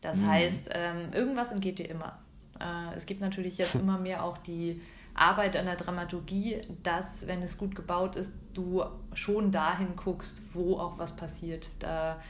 [0.00, 0.28] Das mhm.
[0.28, 2.18] heißt, ähm, irgendwas entgeht dir immer.
[2.60, 4.80] Äh, es gibt natürlich jetzt immer mehr auch die
[5.14, 10.78] Arbeit an der Dramaturgie, dass, wenn es gut gebaut ist, du schon dahin guckst, wo
[10.78, 11.68] auch was passiert.
[11.80, 12.20] Da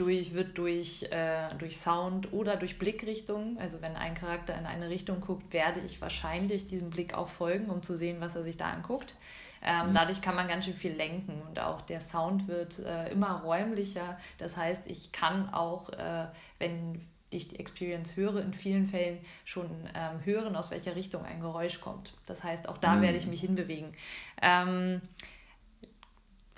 [0.00, 4.88] durch, wird durch, äh, durch Sound oder durch Blickrichtung, also wenn ein Charakter in eine
[4.88, 8.56] Richtung guckt, werde ich wahrscheinlich diesem Blick auch folgen, um zu sehen, was er sich
[8.56, 9.14] da anguckt.
[9.62, 9.94] Ähm, mhm.
[9.94, 14.18] Dadurch kann man ganz schön viel lenken und auch der Sound wird äh, immer räumlicher.
[14.38, 16.26] Das heißt, ich kann auch, äh,
[16.58, 21.40] wenn ich die Experience höre, in vielen Fällen schon ähm, hören, aus welcher Richtung ein
[21.40, 22.14] Geräusch kommt.
[22.26, 23.02] Das heißt, auch da mhm.
[23.02, 23.92] werde ich mich hinbewegen.
[24.40, 25.02] Ähm,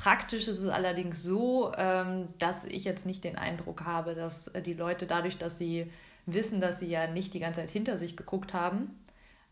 [0.00, 4.62] Praktisch ist es allerdings so, ähm, dass ich jetzt nicht den Eindruck habe, dass äh,
[4.62, 5.92] die Leute dadurch, dass sie
[6.24, 8.98] wissen, dass sie ja nicht die ganze Zeit hinter sich geguckt haben,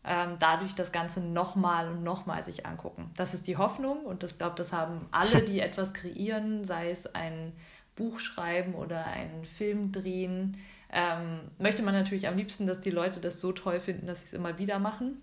[0.03, 3.11] ähm, dadurch das Ganze nochmal und nochmal sich angucken.
[3.15, 7.13] Das ist die Hoffnung und ich glaube, das haben alle, die etwas kreieren, sei es
[7.13, 7.53] ein
[7.95, 10.57] Buch schreiben oder einen Film drehen.
[10.91, 14.25] Ähm, möchte man natürlich am liebsten, dass die Leute das so toll finden, dass sie
[14.25, 15.21] es immer wieder machen.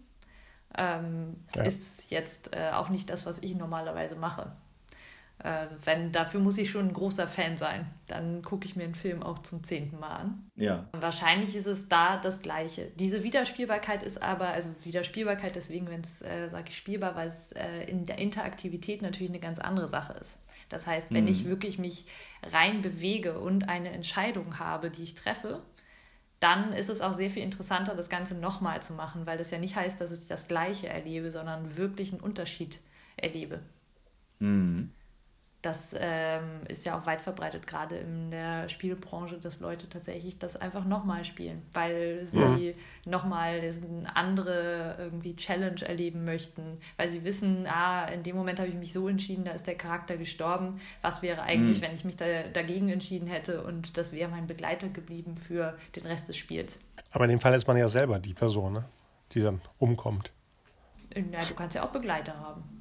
[0.78, 1.64] Ähm, ja.
[1.64, 4.52] Ist jetzt äh, auch nicht das, was ich normalerweise mache.
[5.44, 7.86] Äh, wenn, dafür muss ich schon ein großer Fan sein.
[8.06, 10.50] Dann gucke ich mir einen Film auch zum zehnten Mal an.
[10.56, 10.88] Ja.
[10.92, 12.90] Wahrscheinlich ist es da das Gleiche.
[12.98, 17.52] Diese Wiederspielbarkeit ist aber, also Wiederspielbarkeit deswegen, wenn es, äh, sage ich spielbar, weil es
[17.52, 20.40] äh, in der Interaktivität natürlich eine ganz andere Sache ist.
[20.70, 21.30] Das heißt, wenn mhm.
[21.30, 22.06] ich wirklich mich
[22.42, 25.62] rein bewege und eine Entscheidung habe, die ich treffe,
[26.40, 29.58] dann ist es auch sehr viel interessanter, das Ganze nochmal zu machen, weil das ja
[29.58, 32.80] nicht heißt, dass ich das Gleiche erlebe, sondern wirklich einen Unterschied
[33.18, 33.60] erlebe.
[34.38, 34.92] Mhm
[35.66, 40.54] das ähm, ist ja auch weit verbreitet, gerade in der Spielbranche, dass Leute tatsächlich das
[40.54, 42.74] einfach nochmal spielen, weil sie ja.
[43.04, 48.68] nochmal eine andere irgendwie Challenge erleben möchten, weil sie wissen, ah, in dem Moment habe
[48.68, 50.80] ich mich so entschieden, da ist der Charakter gestorben.
[51.02, 51.82] Was wäre eigentlich, mhm.
[51.82, 56.06] wenn ich mich da, dagegen entschieden hätte und das wäre mein Begleiter geblieben für den
[56.06, 56.78] Rest des Spiels.
[57.10, 58.84] Aber in dem Fall ist man ja selber die Person, ne?
[59.32, 60.30] die dann umkommt.
[61.16, 62.75] Ja, du kannst ja auch Begleiter haben.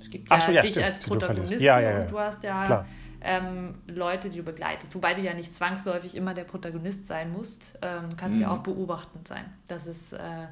[0.00, 2.86] Es gibt ja, so, ja dich stimmt, als Protagonisten ja, ja, und du hast ja
[3.20, 4.94] ähm, Leute, die du begleitest.
[4.94, 8.44] Wobei du ja nicht zwangsläufig immer der Protagonist sein musst, ähm, kannst mhm.
[8.44, 9.44] ja auch beobachtend sein.
[9.66, 10.46] Das ist äh,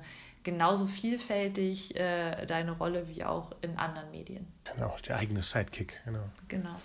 [0.47, 4.47] genauso vielfältig äh, deine Rolle wie auch in anderen Medien.
[4.73, 6.31] Genau, der eigene Sidekick, genau.
[6.47, 6.77] Genau.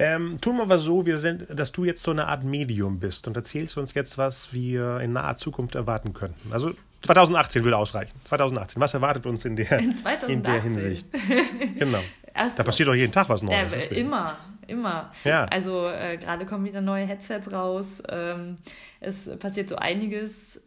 [0.00, 3.28] Ähm, tun wir mal so, wir sind, dass du jetzt so eine Art Medium bist
[3.28, 6.52] und erzählst uns jetzt, was wir in naher Zukunft erwarten könnten.
[6.52, 8.12] Also 2018 würde ausreichen.
[8.24, 8.82] 2018.
[8.82, 9.94] Was erwartet uns in der, in
[10.26, 11.06] in der Hinsicht?
[11.78, 11.98] genau.
[11.98, 12.56] So.
[12.56, 13.72] Da passiert doch jeden Tag was Neues.
[13.72, 14.36] Ja, immer,
[14.66, 15.12] immer.
[15.22, 15.44] Ja.
[15.44, 18.02] Also äh, gerade kommen wieder neue Headsets raus.
[18.08, 18.58] Ähm,
[18.98, 20.60] es passiert so einiges.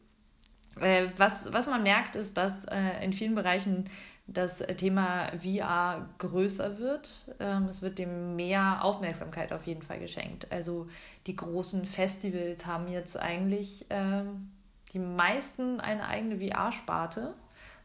[0.82, 3.90] Äh, was, was man merkt, ist, dass äh, in vielen Bereichen
[4.28, 7.34] das Thema VR größer wird.
[7.40, 10.52] Ähm, es wird dem mehr Aufmerksamkeit auf jeden Fall geschenkt.
[10.52, 10.88] Also
[11.26, 14.52] die großen Festivals haben jetzt eigentlich ähm,
[14.94, 17.34] die meisten eine eigene VR-Sparte.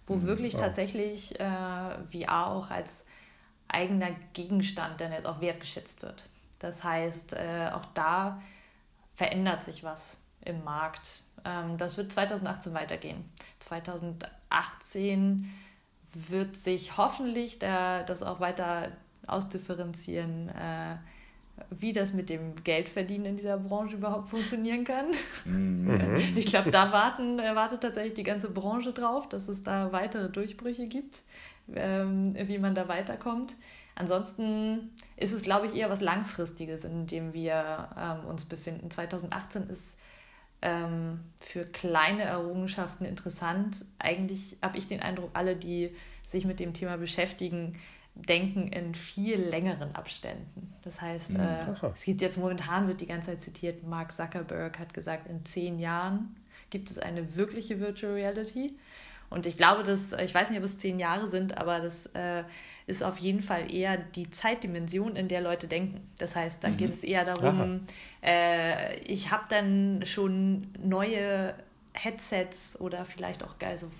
[0.07, 0.26] wo mhm.
[0.26, 0.59] wirklich oh.
[0.59, 1.45] tatsächlich äh,
[2.12, 3.05] VR auch als
[3.68, 6.24] eigener Gegenstand dann jetzt auch wertgeschätzt wird.
[6.59, 7.36] Das heißt,
[7.72, 8.40] auch da
[9.14, 11.24] verändert sich was im Markt.
[11.45, 13.24] Ähm, das wird 2018 weitergehen.
[13.61, 15.51] 2018
[16.12, 18.92] wird sich hoffentlich der, das auch weiter
[19.26, 20.97] ausdifferenzieren, äh,
[21.70, 25.07] wie das mit dem Geldverdienen in dieser Branche überhaupt funktionieren kann.
[25.45, 26.34] Mhm.
[26.36, 30.28] Ich glaube, da warten, äh, wartet tatsächlich die ganze Branche drauf, dass es da weitere
[30.28, 31.22] Durchbrüche gibt,
[31.74, 33.55] ähm, wie man da weiterkommt.
[33.95, 38.90] Ansonsten ist es, glaube ich, eher was Langfristiges, in dem wir ähm, uns befinden.
[38.90, 39.97] 2018 ist
[40.65, 43.85] ähm, für kleine Errungenschaften interessant.
[43.99, 45.95] Eigentlich habe ich den Eindruck, alle, die
[46.25, 47.79] sich mit dem Thema beschäftigen,
[48.15, 50.73] denken in viel längeren Abständen.
[50.83, 51.41] Das heißt, mhm.
[51.41, 55.45] äh, es gibt jetzt momentan, wird die ganze Zeit zitiert, Mark Zuckerberg hat gesagt, in
[55.45, 56.35] zehn Jahren
[56.71, 58.73] gibt es eine wirkliche Virtual Reality.
[59.35, 62.45] Und ich glaube, dass, ich weiß nicht, ob es zehn Jahre sind, aber das äh,
[62.87, 66.09] ist auf jeden Fall eher die Zeitdimension, in der Leute denken.
[66.18, 66.76] Das heißt, da mhm.
[66.76, 67.80] geht es eher darum,
[68.22, 71.55] äh, ich habe dann schon neue
[71.95, 73.91] Headsets oder vielleicht auch geil, so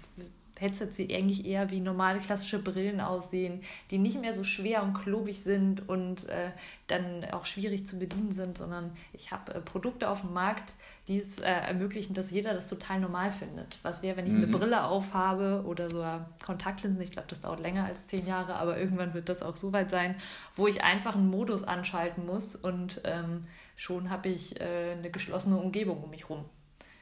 [0.59, 4.95] Headsets, die eigentlich eher wie normale klassische Brillen aussehen, die nicht mehr so schwer und
[4.95, 6.51] klobig sind und äh,
[6.87, 10.75] dann auch schwierig zu bedienen sind, sondern ich habe äh, Produkte auf dem Markt,
[11.09, 13.79] die es äh, ermöglichen, dass jeder das total normal findet.
[13.83, 14.45] Was wäre, wenn ich mhm.
[14.45, 16.05] eine Brille aufhabe oder so
[16.45, 19.73] Kontaktlinsen, ich glaube, das dauert länger als zehn Jahre, aber irgendwann wird das auch so
[19.73, 20.15] weit sein,
[20.55, 23.47] wo ich einfach einen Modus anschalten muss und ähm,
[23.77, 26.45] schon habe ich äh, eine geschlossene Umgebung um mich rum.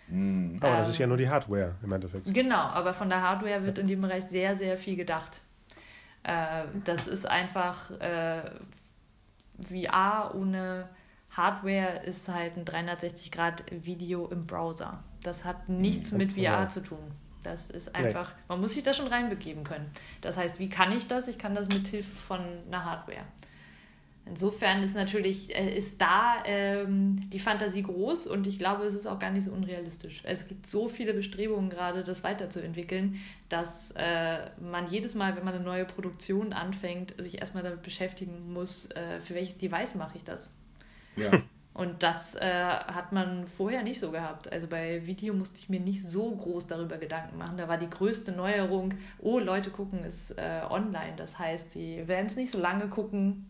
[0.09, 0.59] Mhm.
[0.61, 2.33] Aber ähm, das ist ja nur die Hardware im Endeffekt.
[2.33, 5.41] Genau, aber von der Hardware wird in dem Bereich sehr, sehr viel gedacht.
[6.23, 8.43] Äh, das ist einfach äh,
[9.61, 10.89] VR ohne
[11.31, 14.99] Hardware ist halt ein 360-Grad-Video im Browser.
[15.23, 17.13] Das hat nichts mit VR zu tun.
[17.43, 18.43] Das ist einfach, nee.
[18.49, 19.91] man muss sich da schon reinbegeben können.
[20.21, 21.27] Das heißt, wie kann ich das?
[21.29, 23.25] Ich kann das mit Hilfe von einer Hardware.
[24.25, 29.07] Insofern ist natürlich, äh, ist da ähm, die Fantasie groß und ich glaube, es ist
[29.07, 30.23] auch gar nicht so unrealistisch.
[30.25, 33.17] Es gibt so viele Bestrebungen gerade, das weiterzuentwickeln,
[33.49, 38.53] dass äh, man jedes Mal, wenn man eine neue Produktion anfängt, sich erstmal damit beschäftigen
[38.53, 40.55] muss, äh, für welches Device mache ich das.
[41.17, 41.31] Ja.
[41.75, 44.53] Und das äh, hat man vorher nicht so gehabt.
[44.53, 47.57] Also bei Video musste ich mir nicht so groß darüber Gedanken machen.
[47.57, 51.15] Da war die größte Neuerung, oh, Leute gucken es äh, online.
[51.17, 53.47] Das heißt, sie werden es nicht so lange gucken,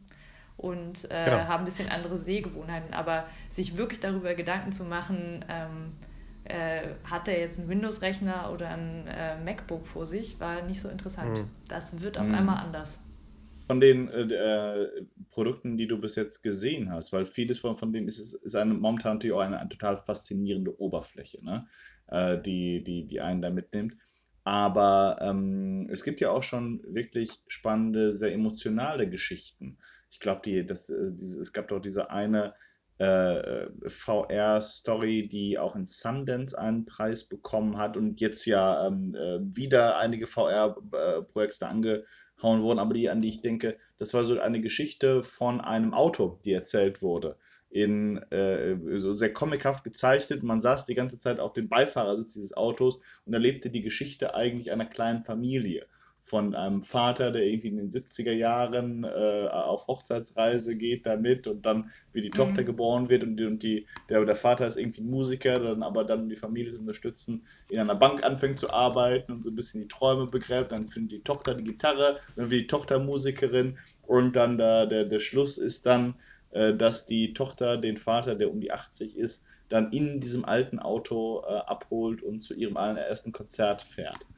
[0.62, 1.38] und äh, genau.
[1.48, 2.94] haben ein bisschen andere Sehgewohnheiten.
[2.94, 5.92] Aber sich wirklich darüber Gedanken zu machen, ähm,
[6.44, 10.88] äh, hat er jetzt einen Windows-Rechner oder ein äh, MacBook vor sich, war nicht so
[10.88, 11.38] interessant.
[11.38, 11.48] Mhm.
[11.68, 12.34] Das wird auf mhm.
[12.34, 12.98] einmal anders.
[13.66, 17.92] Von den äh, äh, Produkten, die du bis jetzt gesehen hast, weil vieles von, von
[17.92, 21.66] dem ist, ist eine, momentan natürlich auch eine, eine total faszinierende Oberfläche, ne?
[22.08, 23.96] Äh, die, die, die einen da mitnimmt.
[24.44, 29.78] Aber ähm, es gibt ja auch schon wirklich spannende, sehr emotionale Geschichten
[30.12, 32.54] ich glaube, die, das, äh, es gab doch diese eine
[32.98, 39.38] äh, VR-Story, die auch in Sundance einen Preis bekommen hat und jetzt ja ähm, äh,
[39.40, 44.60] wieder einige VR-Projekte angehauen wurden, aber die, an die ich denke, das war so eine
[44.60, 47.36] Geschichte von einem Auto, die erzählt wurde.
[47.70, 50.42] In äh, so sehr comichaft gezeichnet.
[50.42, 54.70] Man saß die ganze Zeit auf dem Beifahrersitz dieses Autos und erlebte die Geschichte eigentlich
[54.70, 55.86] einer kleinen Familie
[56.24, 61.66] von einem Vater, der irgendwie in den 70er Jahren äh, auf Hochzeitsreise geht damit und
[61.66, 62.66] dann wie die Tochter mhm.
[62.66, 66.04] geboren wird und, die, und die, der, der Vater ist irgendwie ein Musiker, dann aber
[66.04, 69.56] dann um die Familie zu unterstützen, in einer Bank anfängt zu arbeiten und so ein
[69.56, 73.76] bisschen die Träume begräbt, dann findet die Tochter die Gitarre, dann wird die Tochter Musikerin
[74.06, 76.14] und dann da, der, der Schluss ist dann,
[76.52, 80.78] äh, dass die Tochter den Vater, der um die 80 ist, dann in diesem alten
[80.78, 84.28] Auto äh, abholt und zu ihrem allerersten Konzert fährt.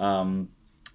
[0.00, 0.48] Ähm,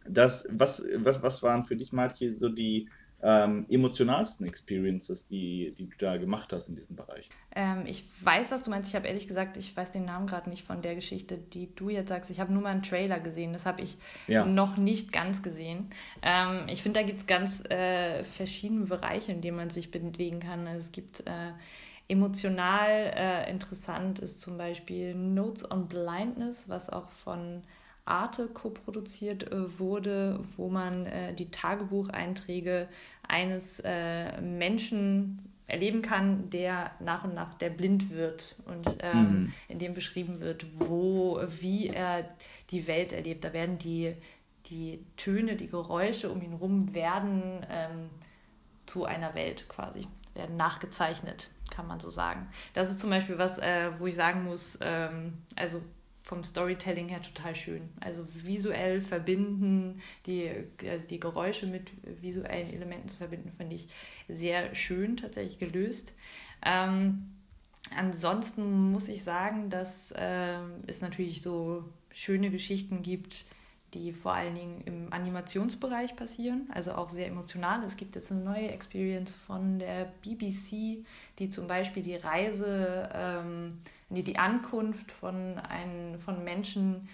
[0.08, 2.89] das, was, was, was waren für dich, Martje, so die
[3.24, 7.30] ähm, emotionalsten Experiences, die, die du da gemacht hast in diesem Bereich?
[7.56, 8.89] Ähm, ich weiß, was du meinst.
[8.89, 11.89] Ich habe ehrlich gesagt, ich weiß den Namen gerade nicht von der Geschichte, die du
[11.89, 12.30] jetzt sagst.
[12.30, 13.54] Ich habe nur mal einen Trailer gesehen.
[13.54, 13.97] Das habe ich
[14.28, 14.45] ja.
[14.45, 15.89] noch nicht ganz gesehen.
[16.22, 20.41] Ähm, ich finde, da gibt es ganz äh, verschiedene Bereiche, in denen man sich bewegen
[20.41, 20.68] kann.
[20.68, 21.54] Also es gibt äh,
[22.10, 27.64] emotional äh, interessant ist zum Beispiel Notes on Blindness, was auch von
[28.06, 32.89] Arte koproduziert äh, wurde, wo man äh, die Tagebucheinträge
[33.28, 39.54] eines äh, Menschen erleben kann, der nach und nach der blind wird und ähm, mhm.
[39.70, 42.30] in dem beschrieben wird, wo, wie er
[42.70, 43.43] die Welt erlebt.
[43.45, 44.14] Da werden die,
[44.66, 48.10] die Töne, die Geräusche um ihn herum werden ähm,
[48.86, 52.49] zu einer Welt quasi, werden nachgezeichnet, kann man so sagen.
[52.74, 55.82] Das ist zum Beispiel was, äh, wo ich sagen muss, ähm, also
[56.24, 57.90] vom Storytelling her total schön.
[58.00, 60.50] Also visuell verbinden, die,
[60.90, 63.90] also die Geräusche mit visuellen Elementen zu verbinden, finde ich
[64.30, 66.16] sehr schön tatsächlich gelöst.
[66.66, 67.30] Ähm,
[67.96, 73.46] ansonsten muss ich sagen, dass äh, es natürlich so schöne Geschichten gibt,
[73.94, 77.84] die vor allen Dingen im Animationsbereich passieren, also auch sehr emotional.
[77.84, 81.06] Es gibt jetzt eine neue Experience von der BBC,
[81.40, 83.80] die zum Beispiel die Reise, ähm,
[84.14, 87.09] nee, die Ankunft von, ein, von Menschen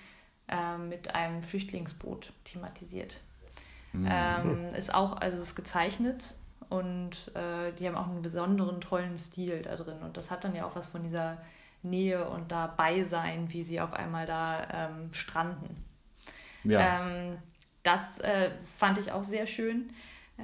[0.47, 3.21] äh, mit einem Flüchtlingsboot thematisiert.
[3.93, 4.07] Mhm.
[4.09, 6.35] Ähm, ist auch, also ist gezeichnet
[6.69, 9.99] und äh, die haben auch einen besonderen, tollen Stil da drin.
[10.03, 11.37] Und das hat dann ja auch was von dieser
[11.81, 15.83] Nähe und dabei sein, wie sie auf einmal da ähm, stranden.
[16.63, 17.01] Ja.
[17.01, 17.37] Ähm,
[17.83, 19.91] das äh, fand ich auch sehr schön.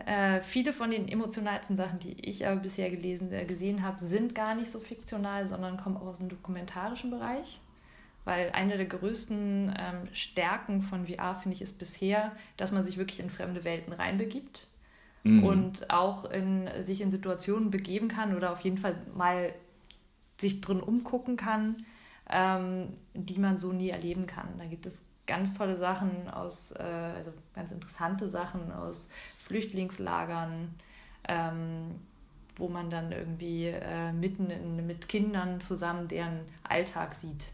[0.06, 4.36] Äh, viele von den emotionalsten Sachen, die ich aber bisher gelesen, äh, gesehen habe, sind
[4.36, 7.62] gar nicht so fiktional, sondern kommen aus dem dokumentarischen Bereich.
[8.26, 12.98] Weil eine der größten ähm, Stärken von VR, finde ich, ist bisher, dass man sich
[12.98, 14.68] wirklich in fremde Welten reinbegibt
[15.24, 15.44] mhm.
[15.44, 19.54] und auch in, sich in Situationen begeben kann oder auf jeden Fall mal
[20.42, 21.86] sich drin umgucken kann,
[22.30, 24.48] ähm, die man so nie erleben kann.
[24.58, 29.10] Da gibt es ganz tolle Sachen aus, äh, also ganz interessante Sachen aus
[29.40, 30.74] Flüchtlingslagern,
[31.28, 31.96] ähm,
[32.58, 37.52] wo man dann irgendwie äh, mitten in, mit Kindern zusammen deren Alltag sieht.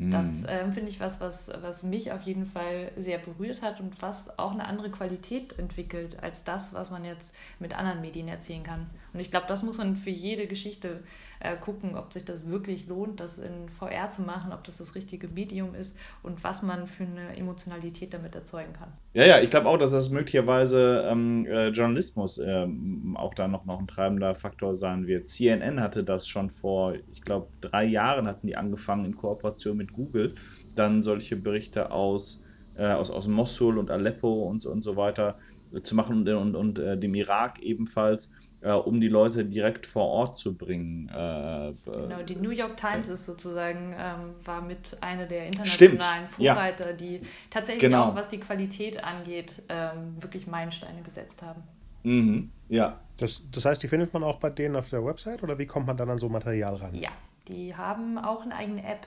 [0.00, 4.00] Das äh, finde ich was, was, was mich auf jeden Fall sehr berührt hat und
[4.00, 8.62] was auch eine andere Qualität entwickelt als das, was man jetzt mit anderen Medien erzählen
[8.62, 8.86] kann.
[9.12, 11.02] Und ich glaube, das muss man für jede Geschichte
[11.40, 14.94] äh, gucken, ob sich das wirklich lohnt, das in VR zu machen, ob das das
[14.94, 18.92] richtige Medium ist und was man für eine Emotionalität damit erzeugen kann.
[19.14, 23.64] Ja, ja, ich glaube auch, dass das möglicherweise ähm, äh, Journalismus ähm, auch da noch,
[23.64, 25.26] noch ein treibender Faktor sein wird.
[25.26, 29.92] CNN hatte das schon vor, ich glaube, drei Jahren hatten die angefangen in Kooperation mit
[29.92, 30.34] Google,
[30.74, 32.44] dann solche Berichte aus,
[32.76, 35.36] äh, aus, aus Mosul und Aleppo und, und so weiter
[35.82, 40.06] zu machen und, und, und äh, dem Irak ebenfalls äh, um die Leute direkt vor
[40.06, 41.08] Ort zu bringen.
[41.08, 46.48] Äh, genau, die New York Times ist sozusagen, ähm, war mit einer der internationalen Stimmt,
[46.48, 46.92] Vorreiter, ja.
[46.96, 48.06] die tatsächlich genau.
[48.06, 51.62] auch, was die Qualität angeht, ähm, wirklich Meilensteine gesetzt haben.
[52.02, 52.98] Mhm, ja.
[53.18, 55.86] Das, das heißt, die findet man auch bei denen auf der Website oder wie kommt
[55.86, 56.94] man dann an so Material ran?
[56.94, 57.10] Ja,
[57.48, 59.06] die haben auch eine eigene App.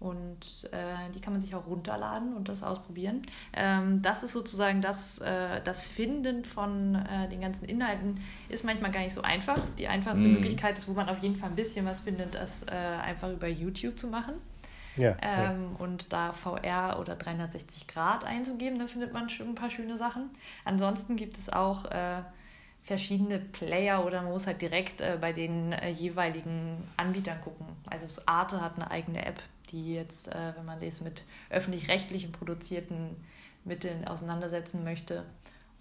[0.00, 3.20] Und äh, die kann man sich auch runterladen und das ausprobieren.
[3.52, 8.92] Ähm, das ist sozusagen das, äh, das Finden von äh, den ganzen Inhalten ist manchmal
[8.92, 9.58] gar nicht so einfach.
[9.76, 10.32] Die einfachste mm.
[10.32, 13.46] Möglichkeit ist, wo man auf jeden Fall ein bisschen was findet, das äh, einfach über
[13.46, 14.36] YouTube zu machen.
[14.96, 15.84] Ja, ähm, ja.
[15.84, 20.30] Und da VR oder 360 Grad einzugeben, da findet man schon ein paar schöne Sachen.
[20.64, 22.22] Ansonsten gibt es auch äh,
[22.82, 27.66] verschiedene Player oder man muss halt direkt äh, bei den jeweiligen Anbietern gucken.
[27.88, 29.42] Also Arte hat eine eigene App,
[29.72, 33.16] die jetzt, äh, wenn man das mit öffentlich-rechtlichen produzierten
[33.64, 35.24] Mitteln auseinandersetzen möchte,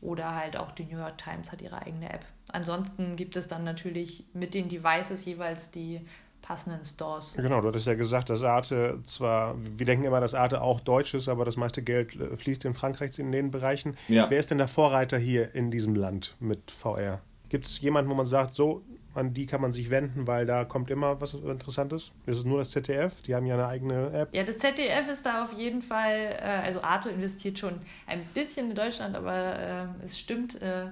[0.01, 2.25] oder halt auch die New York Times hat ihre eigene App.
[2.51, 6.01] Ansonsten gibt es dann natürlich mit den Devices jeweils die
[6.41, 7.33] passenden Stores.
[7.35, 11.13] Genau, du hattest ja gesagt, dass Arte zwar, wir denken immer, dass Arte auch deutsch
[11.13, 13.97] ist, aber das meiste Geld äh, fließt in Frankreich in den Bereichen.
[14.07, 14.29] Ja.
[14.29, 17.21] Wer ist denn der Vorreiter hier in diesem Land mit VR?
[17.49, 18.83] Gibt es jemanden, wo man sagt, so,
[19.15, 22.11] an die kann man sich wenden, weil da kommt immer was Interessantes.
[22.25, 23.21] Ist es nur das ZDF?
[23.23, 24.29] Die haben ja eine eigene App.
[24.33, 28.69] Ja, das ZDF ist da auf jeden Fall, äh, also Arto investiert schon ein bisschen
[28.69, 30.87] in Deutschland, aber äh, es stimmt, äh,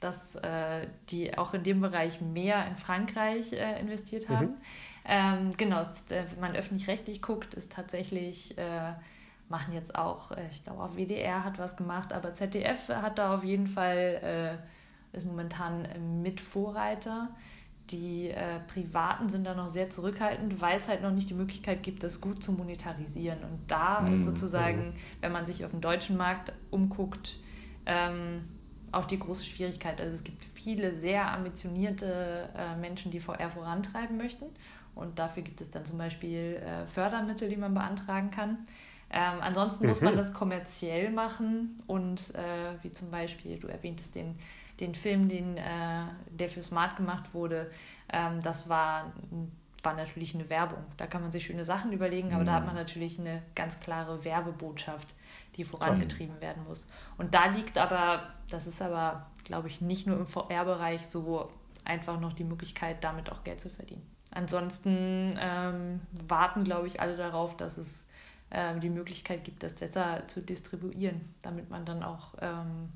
[0.00, 4.46] dass äh, die auch in dem Bereich mehr in Frankreich äh, investiert haben.
[4.46, 4.56] Mhm.
[5.06, 8.56] Ähm, genau, äh, wenn man öffentlich-rechtlich guckt, ist tatsächlich
[9.50, 13.44] machen jetzt auch, ich glaube auch WDR hat was gemacht, aber ZDF hat da auf
[13.44, 14.58] jeden Fall
[15.14, 15.86] ist momentan
[16.22, 17.30] mit Vorreiter.
[17.90, 21.82] Die äh, Privaten sind da noch sehr zurückhaltend, weil es halt noch nicht die Möglichkeit
[21.82, 23.40] gibt, das gut zu monetarisieren.
[23.44, 24.14] Und da mhm.
[24.14, 27.38] ist sozusagen, wenn man sich auf dem deutschen Markt umguckt,
[27.84, 28.44] ähm,
[28.90, 30.00] auch die große Schwierigkeit.
[30.00, 34.46] Also es gibt viele sehr ambitionierte äh, Menschen, die VR vorantreiben möchten.
[34.94, 38.66] Und dafür gibt es dann zum Beispiel äh, Fördermittel, die man beantragen kann.
[39.10, 39.90] Ähm, ansonsten mhm.
[39.90, 40.18] muss man mhm.
[40.18, 44.36] das kommerziell machen und äh, wie zum Beispiel, du erwähntest den
[44.80, 47.70] den Film, den, äh, der für Smart gemacht wurde,
[48.12, 49.12] ähm, das war,
[49.82, 50.84] war natürlich eine Werbung.
[50.96, 52.46] Da kann man sich schöne Sachen überlegen, aber mhm.
[52.46, 55.14] da hat man natürlich eine ganz klare Werbebotschaft,
[55.56, 56.86] die vorangetrieben werden muss.
[57.16, 61.48] Und da liegt aber, das ist aber, glaube ich, nicht nur im VR-Bereich so
[61.84, 64.02] einfach noch die Möglichkeit, damit auch Geld zu verdienen.
[64.32, 68.08] Ansonsten ähm, warten, glaube ich, alle darauf, dass es
[68.50, 72.88] äh, die Möglichkeit gibt, das besser zu distribuieren, damit man dann auch ähm,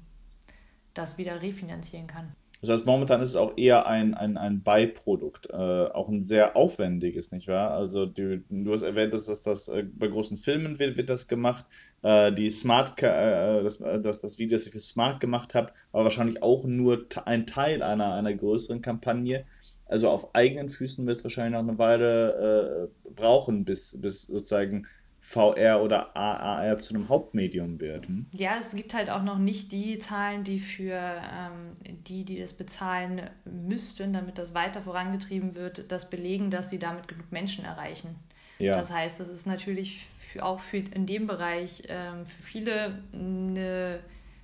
[0.99, 2.35] das wieder refinanzieren kann.
[2.61, 6.57] Das heißt, momentan ist es auch eher ein, ein, ein Beiprodukt, äh, auch ein sehr
[6.57, 7.71] aufwendiges, nicht wahr?
[7.71, 11.29] Also du, du hast erwähnt, dass das, das äh, bei großen Filmen wird, wird das
[11.29, 11.67] gemacht.
[12.03, 15.73] Äh, die Smart, äh, das, äh, das, das Video, das ich für Smart gemacht habe,
[15.93, 19.45] war wahrscheinlich auch nur ein Teil einer, einer größeren Kampagne.
[19.87, 24.85] Also auf eigenen Füßen wird es wahrscheinlich noch eine Weile äh, brauchen, bis, bis sozusagen
[25.29, 28.09] VR oder AR zu einem Hauptmedium wird.
[28.09, 28.25] Hm?
[28.33, 32.55] Ja, es gibt halt auch noch nicht die Zahlen, die für ähm, die, die das
[32.55, 38.17] bezahlen müssten, damit das weiter vorangetrieben wird, das belegen, dass sie damit genug Menschen erreichen.
[38.59, 38.79] Ja.
[38.79, 43.99] Das heißt, das ist natürlich für, auch für in dem Bereich ähm, für viele eine,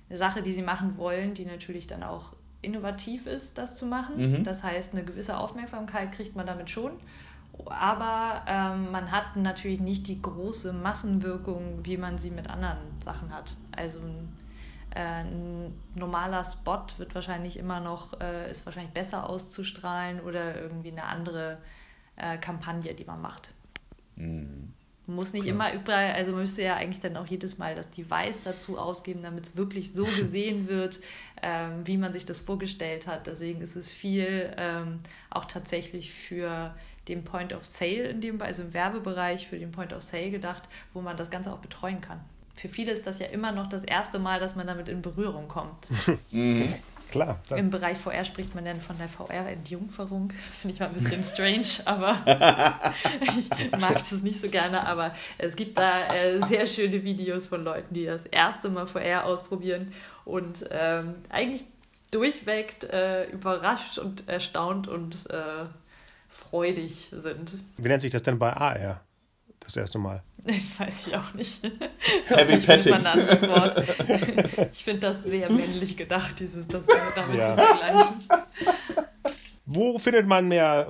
[0.07, 4.17] eine Sache, die sie machen wollen, die natürlich dann auch innovativ ist, das zu machen.
[4.17, 4.43] Mhm.
[4.43, 6.91] Das heißt, eine gewisse Aufmerksamkeit kriegt man damit schon
[7.65, 13.33] aber ähm, man hat natürlich nicht die große Massenwirkung, wie man sie mit anderen Sachen
[13.33, 13.55] hat.
[13.71, 14.37] Also ein,
[14.95, 20.91] äh, ein normaler Spot wird wahrscheinlich immer noch, äh, ist wahrscheinlich besser auszustrahlen oder irgendwie
[20.91, 21.59] eine andere
[22.17, 23.53] äh, Kampagne, die man macht.
[24.15, 24.73] Mhm.
[25.07, 25.55] Man muss nicht Klar.
[25.55, 29.21] immer überall, also man müsste ja eigentlich dann auch jedes Mal das Device dazu ausgeben,
[29.21, 30.99] damit es wirklich so gesehen wird,
[31.43, 33.27] ähm, wie man sich das vorgestellt hat.
[33.27, 36.73] Deswegen ist es viel ähm, auch tatsächlich für
[37.07, 40.63] dem Point of Sale in dem, also im Werbebereich für den Point of Sale gedacht,
[40.93, 42.19] wo man das Ganze auch betreuen kann.
[42.57, 45.47] Für viele ist das ja immer noch das erste Mal, dass man damit in Berührung
[45.47, 45.89] kommt.
[46.31, 46.67] Mhm.
[47.11, 47.39] Klar.
[47.49, 47.59] Dann.
[47.59, 50.33] Im Bereich VR spricht man dann von der VR-Entjungferung.
[50.35, 52.17] Das finde ich mal ein bisschen strange, aber
[53.37, 54.85] ich mag das nicht so gerne.
[54.85, 59.25] Aber es gibt da äh, sehr schöne Videos von Leuten, die das erste Mal VR
[59.25, 59.93] ausprobieren
[60.25, 61.63] und ähm, eigentlich
[62.11, 65.65] durchweg äh, überrascht und erstaunt und äh,
[66.35, 67.53] freudig sind.
[67.77, 69.01] Wie nennt sich das denn bei AR?
[69.59, 70.23] Das erste Mal.
[70.47, 71.63] Ich weiß ich auch nicht.
[72.27, 72.93] Heavy Petting.
[72.93, 74.69] Wort.
[74.71, 77.57] Ich finde das sehr männlich gedacht, dieses das damit ja.
[77.57, 78.23] zu vergleichen.
[79.65, 80.89] Wo findet man mehr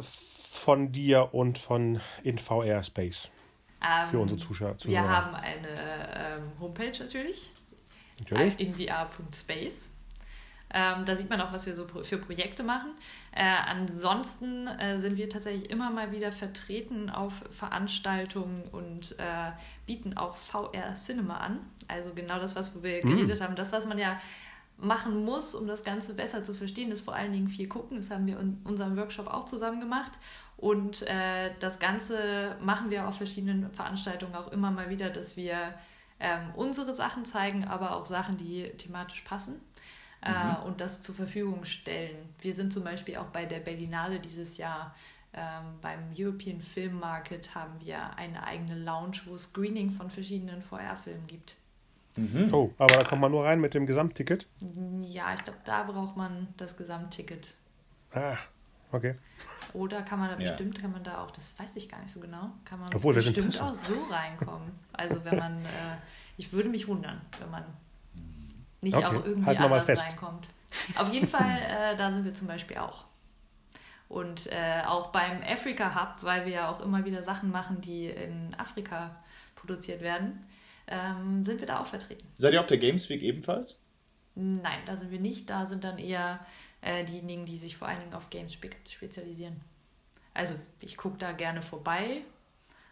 [0.52, 3.32] von dir und von in VR Space?
[3.82, 4.76] Ähm, für unsere Zuschauer.
[4.84, 5.70] Wir haben eine
[6.14, 7.54] ähm, Homepage natürlich.
[8.20, 8.60] Natürlich.
[8.60, 9.92] In VR.space.
[10.74, 12.92] Ähm, da sieht man auch, was wir so für Projekte machen.
[13.32, 19.52] Äh, ansonsten äh, sind wir tatsächlich immer mal wieder vertreten auf Veranstaltungen und äh,
[19.86, 21.60] bieten auch VR Cinema an.
[21.88, 23.10] Also genau das, was wir mhm.
[23.10, 23.56] geredet haben.
[23.56, 24.20] Das, was man ja
[24.78, 27.98] machen muss, um das Ganze besser zu verstehen, ist vor allen Dingen viel gucken.
[27.98, 30.12] Das haben wir in unserem Workshop auch zusammen gemacht.
[30.58, 35.74] Und äh, das Ganze machen wir auf verschiedenen Veranstaltungen auch immer mal wieder, dass wir
[36.20, 39.62] ähm, unsere Sachen zeigen, aber auch Sachen, die thematisch passen
[40.24, 40.64] äh, mhm.
[40.66, 42.30] und das zur Verfügung stellen.
[42.40, 44.94] Wir sind zum Beispiel auch bei der Berlinale dieses Jahr
[45.38, 50.62] ähm, beim European Film Market haben wir eine eigene Lounge, wo es Screening von verschiedenen
[50.62, 51.58] VR-Filmen gibt.
[52.16, 52.54] Mhm.
[52.54, 54.48] Oh, aber da kommt man nur rein mit dem Gesamtticket?
[55.02, 57.56] Ja, ich glaube, da braucht man das Gesamtticket.
[58.14, 58.38] Ah,
[58.94, 59.16] okay.
[59.74, 60.52] Oder kann man da ja.
[60.52, 63.14] bestimmt, kann man da auch, das weiß ich gar nicht so genau, kann man Obwohl,
[63.14, 64.72] bestimmt auch so reinkommen.
[64.94, 65.98] Also wenn man, äh,
[66.38, 67.66] ich würde mich wundern, wenn man
[68.86, 69.06] nicht okay.
[69.06, 70.48] auch irgendwie halt anders reinkommt.
[70.96, 73.06] Auf jeden Fall, äh, da sind wir zum Beispiel auch.
[74.08, 78.08] Und äh, auch beim Africa Hub, weil wir ja auch immer wieder Sachen machen, die
[78.08, 79.16] in Afrika
[79.56, 80.46] produziert werden,
[80.88, 82.28] ähm, sind wir da auch vertreten.
[82.36, 83.84] Seid ihr auf der Games Week ebenfalls?
[84.36, 85.50] Nein, da sind wir nicht.
[85.50, 86.46] Da sind dann eher
[86.82, 89.60] äh, diejenigen, die sich vor allen Dingen auf Games spe spezialisieren.
[90.36, 92.22] Also ich gucke da gerne vorbei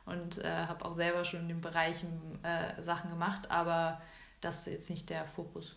[0.05, 4.01] und äh, habe auch selber schon in den Bereichen äh, Sachen gemacht, aber
[4.41, 5.75] das ist jetzt nicht der Fokus.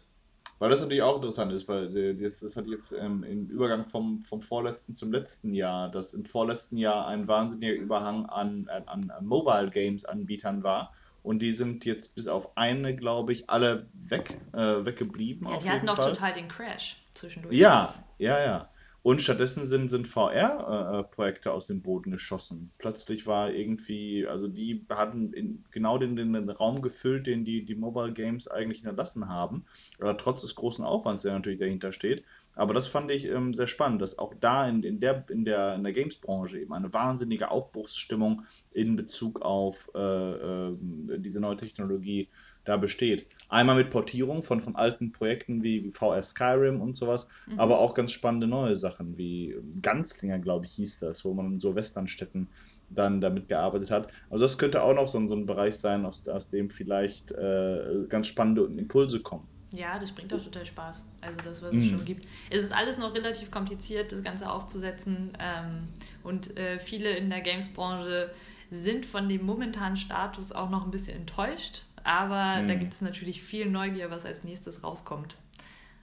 [0.59, 3.85] Weil das natürlich auch interessant ist, weil äh, das, das hat jetzt ähm, im Übergang
[3.85, 9.11] vom, vom vorletzten zum letzten Jahr, dass im vorletzten Jahr ein wahnsinniger Überhang an, an,
[9.11, 10.93] an Mobile Games Anbietern war.
[11.23, 15.49] Und die sind jetzt bis auf eine, glaube ich, alle weg, äh, weggeblieben.
[15.49, 17.57] Ja, die hatten auch total den Crash zwischendurch.
[17.57, 18.69] Ja, ja, ja.
[19.07, 22.73] Und stattdessen sind, sind VR-Projekte aus dem Boden geschossen.
[22.77, 27.65] Plötzlich war irgendwie, also die hatten in, genau den, den, den, Raum gefüllt, den die,
[27.65, 29.65] die Mobile Games eigentlich hinterlassen haben.
[30.01, 32.25] Aber trotz des großen Aufwands, der natürlich dahinter steht.
[32.57, 35.77] Aber das fand ich ähm, sehr spannend, dass auch da in, in der, in der,
[35.77, 38.43] in der Games-Branche eben eine wahnsinnige Aufbruchsstimmung
[38.73, 40.77] in Bezug auf äh, äh,
[41.19, 42.29] diese neue Technologie
[42.67, 43.27] da besteht.
[43.49, 47.59] Einmal mit Portierung von, von alten Projekten wie, VR Skyrim und sowas, mhm.
[47.61, 51.61] aber auch ganz spannende neue Sachen wie Ganzlinger, glaube ich, hieß das, wo man in
[51.61, 52.49] so Westernstädten
[52.91, 54.12] dann damit gearbeitet hat.
[54.31, 58.05] Also das könnte auch noch so, so ein Bereich sein, aus, aus dem vielleicht äh,
[58.09, 59.47] ganz spannende Impulse kommen.
[59.73, 61.05] Ja, das bringt auch total Spaß.
[61.21, 61.91] Also das, was es mhm.
[61.91, 62.27] schon gibt.
[62.51, 65.33] Es ist alles noch relativ kompliziert, das Ganze aufzusetzen.
[65.41, 65.89] Ähm,
[66.23, 68.31] und äh, viele in der Games-Branche
[68.71, 72.69] sind von dem momentanen Status auch noch ein bisschen enttäuscht, aber mhm.
[72.69, 75.37] da gibt es natürlich viel Neugier, was als nächstes rauskommt.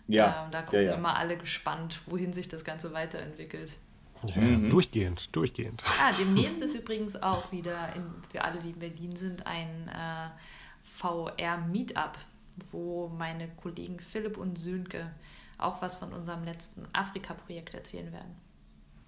[0.07, 0.41] Ja.
[0.41, 0.95] Äh, und da gucken ja, ja.
[0.95, 3.77] immer alle gespannt, wohin sich das Ganze weiterentwickelt.
[4.25, 5.83] Ja, Durchgehend, durchgehend.
[6.01, 10.29] Ah, demnächst ist übrigens auch wieder in, für alle, die in Berlin sind, ein äh,
[10.83, 12.17] VR-Meetup,
[12.71, 15.11] wo meine Kollegen Philipp und Sönke
[15.57, 18.35] auch was von unserem letzten Afrika-Projekt erzählen werden.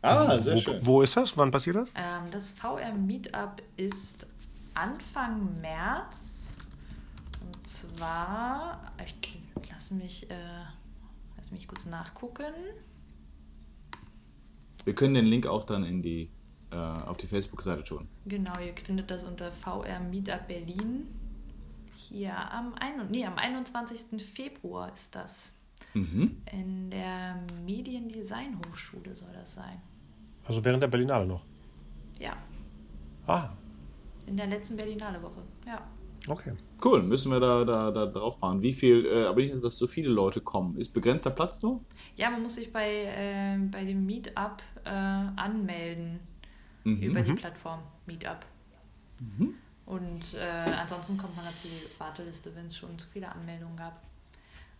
[0.02, 0.86] Ah, sehr wo, schön.
[0.86, 1.38] wo ist das?
[1.38, 1.90] Wann passiert das?
[1.96, 4.28] Ähm, das VR-Meetup ist
[4.74, 6.54] Anfang März.
[7.46, 9.40] Und zwar, ich
[9.72, 10.36] lass mich, äh,
[11.38, 12.54] lass mich kurz nachgucken.
[14.84, 16.30] Wir können den Link auch dann in die,
[16.72, 18.08] äh, auf die Facebook-Seite tun.
[18.26, 21.08] Genau, ihr findet das unter VR Meetup Berlin.
[21.96, 24.22] Hier am, ein, nee, am 21.
[24.24, 25.54] Februar ist das.
[25.94, 26.42] Mhm.
[26.52, 29.82] In der Mediendesign Hochschule soll das sein.
[30.48, 31.44] Also während der Berlinale noch.
[32.20, 32.38] Ja,
[33.28, 33.50] Ah,
[34.28, 35.42] in der letzten Berlinale Woche.
[35.66, 35.82] Ja.
[36.28, 36.54] okay.
[36.84, 38.62] Cool, müssen wir da, da, da drauf machen.
[38.62, 40.78] Wie viel, äh, aber nicht, dass so viele Leute kommen.
[40.78, 41.82] Ist begrenzter Platz nur?
[42.16, 46.20] Ja, man muss sich bei, äh, bei dem Meetup äh, anmelden
[46.86, 47.02] Mhm.
[47.02, 48.46] über die Plattform Meetup.
[49.86, 54.02] Und äh, ansonsten kommt man auf die Warteliste, wenn es schon zu viele Anmeldungen gab.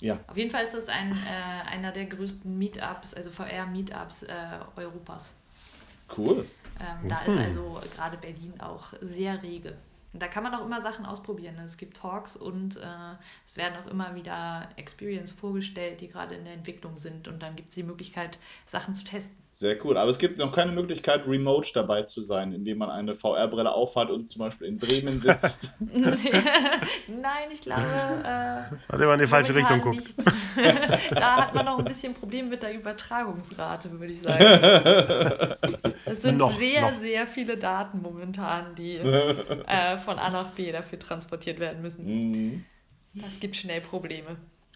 [0.02, 0.20] Ja.
[0.28, 4.34] Auf jeden Fall ist das ein, äh, einer der größten Meetups, also VR-Meetups äh,
[4.76, 5.34] Europas.
[6.16, 6.46] Cool.
[6.80, 9.76] Ähm, da ist also gerade Berlin auch sehr rege.
[10.16, 11.60] Und da kann man auch immer Sachen ausprobieren.
[11.60, 16.46] Es gibt Talks und äh, es werden auch immer wieder Experience vorgestellt, die gerade in
[16.46, 17.28] der Entwicklung sind.
[17.28, 19.36] Und dann gibt es die Möglichkeit, Sachen zu testen.
[19.58, 19.98] Sehr cool.
[19.98, 24.10] Aber es gibt noch keine Möglichkeit, remote dabei zu sein, indem man eine VR-Brille aufhat
[24.10, 25.76] und zum Beispiel in Bremen sitzt.
[27.08, 27.82] Nein, ich glaube.
[27.82, 29.96] Äh, Also immer in die falsche Richtung guckt.
[29.96, 30.14] nicht.
[31.16, 34.44] da hat man noch ein bisschen Problem mit der Übertragungsrate, würde ich sagen.
[36.04, 36.98] Es sind Noch, sehr, noch.
[36.98, 42.06] sehr viele Daten momentan, die äh, von A nach B dafür transportiert werden müssen.
[42.06, 42.66] Mhm.
[43.14, 44.36] Das gibt schnell Probleme.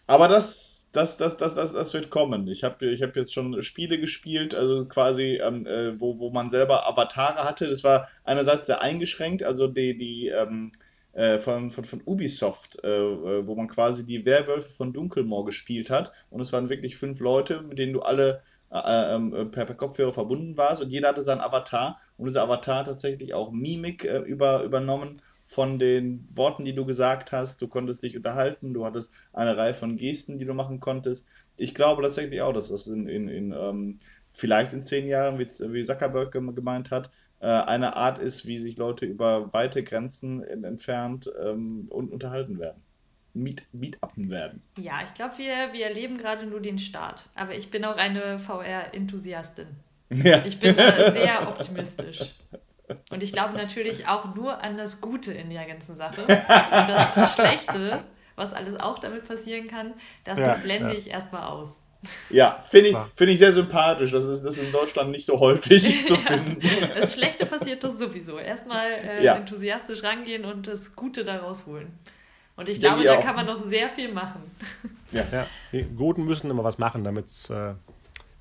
[0.10, 2.48] Aber das, das, das, das, das, das wird kommen.
[2.48, 6.50] Ich habe ich hab jetzt schon Spiele gespielt, also quasi, ähm, äh, wo, wo man
[6.50, 7.68] selber Avatare hatte.
[7.68, 10.72] Das war einerseits sehr eingeschränkt, also die, die ähm,
[11.14, 15.92] äh, von, von, von Ubisoft, äh, äh, wo man quasi die Werwölfe von Dunkelmoor gespielt
[15.92, 16.12] hat.
[16.32, 18.42] Und es waren wirklich fünf Leute, mit denen du alle
[18.72, 22.00] äh, ähm, per, per Kopfhörer verbunden warst und jeder hatte seinen Avatar.
[22.18, 26.86] Und dieser Avatar hat tatsächlich auch Mimik äh, über, übernommen von den Worten, die du
[26.86, 27.60] gesagt hast.
[27.64, 31.28] Du konntest dich unterhalten, du hattest eine Reihe von Gesten, die du machen konntest.
[31.58, 34.00] Ich glaube tatsächlich auch, dass das in, in, in ähm,
[34.32, 38.60] vielleicht in zehn Jahren, wie, wie Zuckerberg gem- gemeint hat, äh, eine Art ist, wie
[38.60, 42.84] sich Leute über weite Grenzen in, entfernt ähm, und unterhalten werden.
[43.34, 44.62] Meet, Meetupen werden.
[44.78, 47.28] Ja, ich glaube, wir, wir erleben gerade nur den Start.
[47.34, 49.68] Aber ich bin auch eine VR-Enthusiastin.
[50.12, 50.46] Ja.
[50.46, 52.36] Ich bin da sehr optimistisch.
[53.12, 56.22] Und ich glaube natürlich auch nur an das Gute in der ganzen Sache.
[56.22, 56.30] Und
[57.18, 58.04] das Schlechte,
[58.36, 60.98] was alles auch damit passieren kann, das Ja, blende ja.
[61.00, 61.82] ich erstmal aus.
[62.30, 64.12] Ja, finde ich, find ich sehr sympathisch.
[64.12, 66.62] Das ist, das ist in Deutschland nicht so häufig zu finden.
[66.98, 68.38] Das Schlechte passiert doch sowieso.
[68.40, 69.36] Erstmal äh, Ja.
[69.36, 71.92] enthusiastisch rangehen und das Gute daraus holen.
[72.56, 73.24] Und ich Denke glaube, ich da auch.
[73.26, 74.42] kann man noch sehr viel machen.
[75.12, 75.26] Ja.
[75.32, 77.74] Ja, die Guten müssen immer was machen, damit es äh,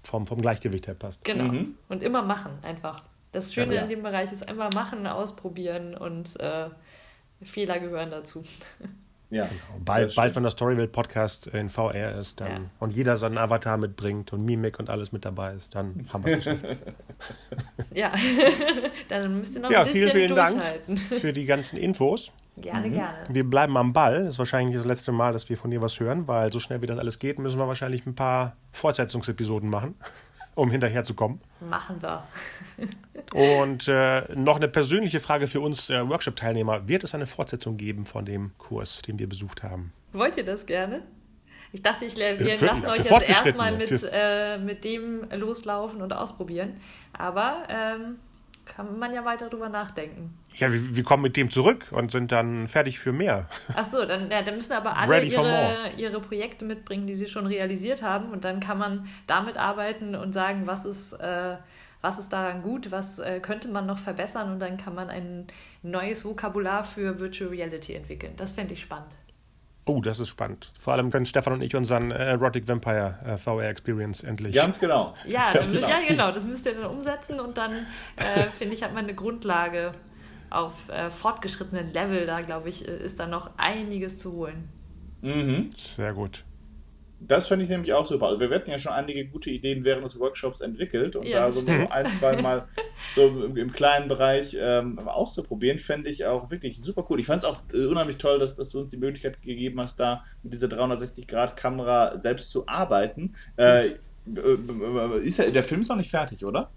[0.05, 1.22] vom, vom Gleichgewicht her passt.
[1.24, 1.44] Genau.
[1.44, 1.74] Mhm.
[1.88, 2.96] Und immer machen, einfach.
[3.32, 3.82] Das Schöne Ja.
[3.82, 6.66] in dem Bereich ist einfach machen, ausprobieren und äh,
[7.42, 8.42] Fehler gehören dazu.
[9.30, 9.48] ja.
[9.76, 12.60] Und Bald, bald wenn der Storyville-Podcast in VR ist dann, Ja.
[12.78, 16.38] und jeder seinen Avatar mitbringt und Mimik und alles mit dabei ist, dann haben wir
[16.38, 16.64] es geschafft.
[17.94, 18.12] Ja,
[19.08, 20.96] dann müsst ihr noch Ja, ein bisschen vielen, vielen Dank durchhalten.
[20.96, 22.32] für die ganzen Infos.
[22.56, 23.18] Gerne, gerne.
[23.28, 24.24] Wir bleiben am Ball.
[24.24, 26.82] Das ist wahrscheinlich das letzte Mal, dass wir von dir was hören, weil so schnell
[26.82, 29.94] wie das alles geht, müssen wir wahrscheinlich ein paar Fortsetzungsepisoden machen,
[30.59, 31.40] um hinterherzukommen.
[31.70, 32.26] Machen wir.
[33.32, 36.88] Und äh, noch eine persönliche Frage für uns äh, Workshop-Teilnehmer.
[36.88, 39.92] Wird es eine Fortsetzung geben von dem Kurs, den wir besucht haben?
[40.12, 41.02] Wollt ihr das gerne?
[41.70, 46.00] Ich dachte, ich, wir Für- lassen für euch jetzt erstmal mit, äh, mit dem loslaufen
[46.02, 46.74] und ausprobieren.
[47.12, 48.16] Aber ähm,
[48.68, 50.38] kann man ja weiter drüber nachdenken.
[50.56, 53.48] Ja, wir, wir kommen mit dem zurück und sind dann fertig für mehr.
[53.74, 57.46] Ach so, dann, ja, dann müssen aber alle ihre, ihre Projekte mitbringen, die sie schon
[57.46, 58.30] realisiert haben.
[58.30, 61.56] Und dann kann man damit arbeiten und sagen, was ist, äh,
[62.00, 64.52] was ist daran gut, was äh, könnte man noch verbessern.
[64.52, 65.46] Und dann kann man ein
[65.82, 68.34] neues Vokabular für Virtual Reality entwickeln.
[68.36, 69.17] Das fände ich spannend.
[69.89, 70.70] Oh, das ist spannend.
[70.78, 74.55] Vor allem können Stefan und ich unseren äh, Erotic Vampire äh, VR Experience endlich.
[74.55, 75.14] Ganz genau.
[75.26, 77.86] Ja, Ganz dann, ja, genau, das müsst ihr dann umsetzen und dann,
[78.16, 79.95] äh, finde ich, hat man eine Grundlage
[80.51, 82.26] auf äh, fortgeschrittenen Level.
[82.26, 84.68] Da, glaube ich, äh, ist da noch einiges zu holen.
[85.22, 85.72] Mhm.
[85.78, 86.45] Sehr gut.
[87.20, 88.26] Das fände ich nämlich auch super.
[88.26, 91.52] Also wir hatten ja schon einige gute Ideen während des Workshops entwickelt und ja, da
[91.52, 92.68] so ein, zwei Mal
[93.14, 97.18] so im, im kleinen Bereich ähm, auszuprobieren, fände ich auch wirklich super cool.
[97.18, 99.98] Ich fand es auch äh, unheimlich toll, dass, dass, du uns die Möglichkeit gegeben hast,
[99.98, 103.34] da mit dieser 360-Grad-Kamera selbst zu arbeiten.
[103.56, 103.94] Äh, äh,
[104.26, 106.70] äh, ist ja, der Film ist noch nicht fertig, oder?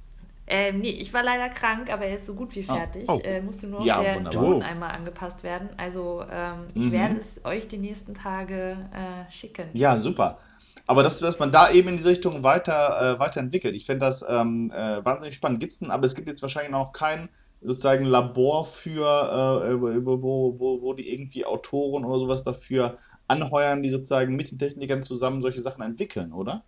[0.54, 2.76] Ähm, nee, ich war leider krank, aber er ist so gut wie ah.
[2.76, 3.08] fertig.
[3.08, 3.20] Oh.
[3.24, 4.44] Äh, musste nur ja, der wunderbar.
[4.44, 5.70] Ton einmal angepasst werden.
[5.78, 6.92] Also ähm, ich mhm.
[6.92, 9.70] werde es euch die nächsten Tage äh, schicken.
[9.72, 10.40] Ja, super.
[10.88, 14.26] Aber dass, dass man da eben in diese Richtung weiter, äh, weiterentwickelt, ich finde das
[14.28, 15.62] ähm, äh, wahnsinnig spannend.
[15.62, 17.30] Gibt es aber es gibt jetzt wahrscheinlich noch kein
[17.62, 22.98] sozusagen Labor für, äh, wo, wo, wo die irgendwie Autoren oder sowas dafür
[23.28, 26.66] anheuern, die sozusagen mit den Technikern zusammen solche Sachen entwickeln, oder?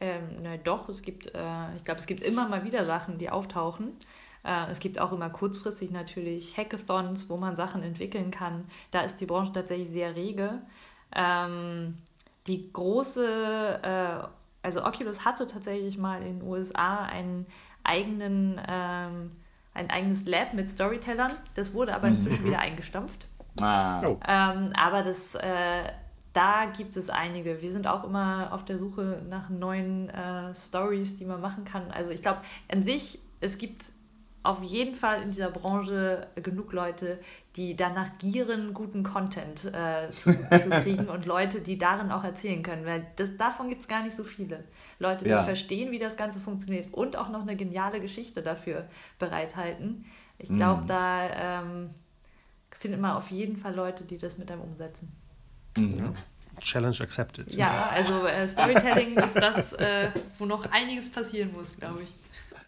[0.00, 3.30] Ähm, na doch, es gibt, äh, ich glaube, es gibt immer mal wieder Sachen, die
[3.30, 3.96] auftauchen.
[4.44, 8.64] Äh, es gibt auch immer kurzfristig natürlich Hackathons, wo man Sachen entwickeln kann.
[8.90, 10.60] Da ist die Branche tatsächlich sehr rege.
[11.14, 11.98] Ähm,
[12.46, 14.28] die große, äh,
[14.62, 17.46] also Oculus hatte tatsächlich mal in den USA einen
[17.82, 19.32] eigenen, ähm,
[19.74, 21.32] ein eigenes Lab mit Storytellern.
[21.54, 22.48] Das wurde aber inzwischen mhm.
[22.48, 23.26] wieder eingestampft.
[23.60, 24.02] Ah.
[24.06, 24.18] Oh.
[24.26, 25.84] Ähm, aber das äh,
[26.32, 27.62] da gibt es einige.
[27.62, 31.90] Wir sind auch immer auf der Suche nach neuen äh, Stories, die man machen kann.
[31.90, 33.92] Also ich glaube, an sich, es gibt
[34.42, 37.18] auf jeden Fall in dieser Branche genug Leute,
[37.56, 42.62] die danach gieren, guten Content äh, zu, zu, kriegen und Leute, die darin auch erzählen
[42.62, 42.86] können.
[42.86, 44.64] Weil das, davon gibt es gar nicht so viele.
[44.98, 45.42] Leute, die ja.
[45.42, 48.86] verstehen, wie das Ganze funktioniert und auch noch eine geniale Geschichte dafür
[49.18, 50.06] bereithalten.
[50.38, 50.86] Ich glaube, mm.
[50.86, 51.90] da ähm,
[52.70, 55.12] findet man auf jeden Fall Leute, die das mit einem umsetzen.
[55.78, 56.14] Mhm.
[56.60, 57.52] Challenge accepted.
[57.52, 62.08] Ja, also äh, Storytelling ist das, äh, wo noch einiges passieren muss, glaube ich.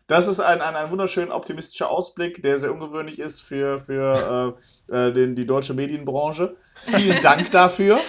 [0.07, 4.57] Das ist ein, ein, ein wunderschön optimistischer Ausblick, der sehr ungewöhnlich ist für, für
[4.91, 6.57] äh, äh den, die deutsche Medienbranche.
[6.83, 8.01] Vielen Dank dafür.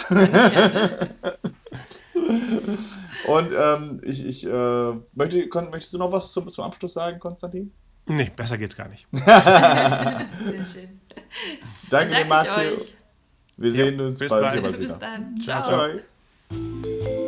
[3.28, 7.20] Und ähm, ich, ich äh, möchte, kon, möchtest du noch was zum, zum Abschluss sagen,
[7.20, 7.72] Konstantin?
[8.08, 9.06] Nee, besser geht's gar nicht.
[9.12, 10.28] Sehr
[10.74, 11.02] schön.
[11.90, 12.78] Danke dir, Mathieu.
[13.62, 14.72] Wir sehen uns bald, bald wieder.
[14.72, 15.36] Bis dann.
[15.40, 15.64] ciao.
[15.64, 15.90] ciao.
[15.90, 17.21] ciao.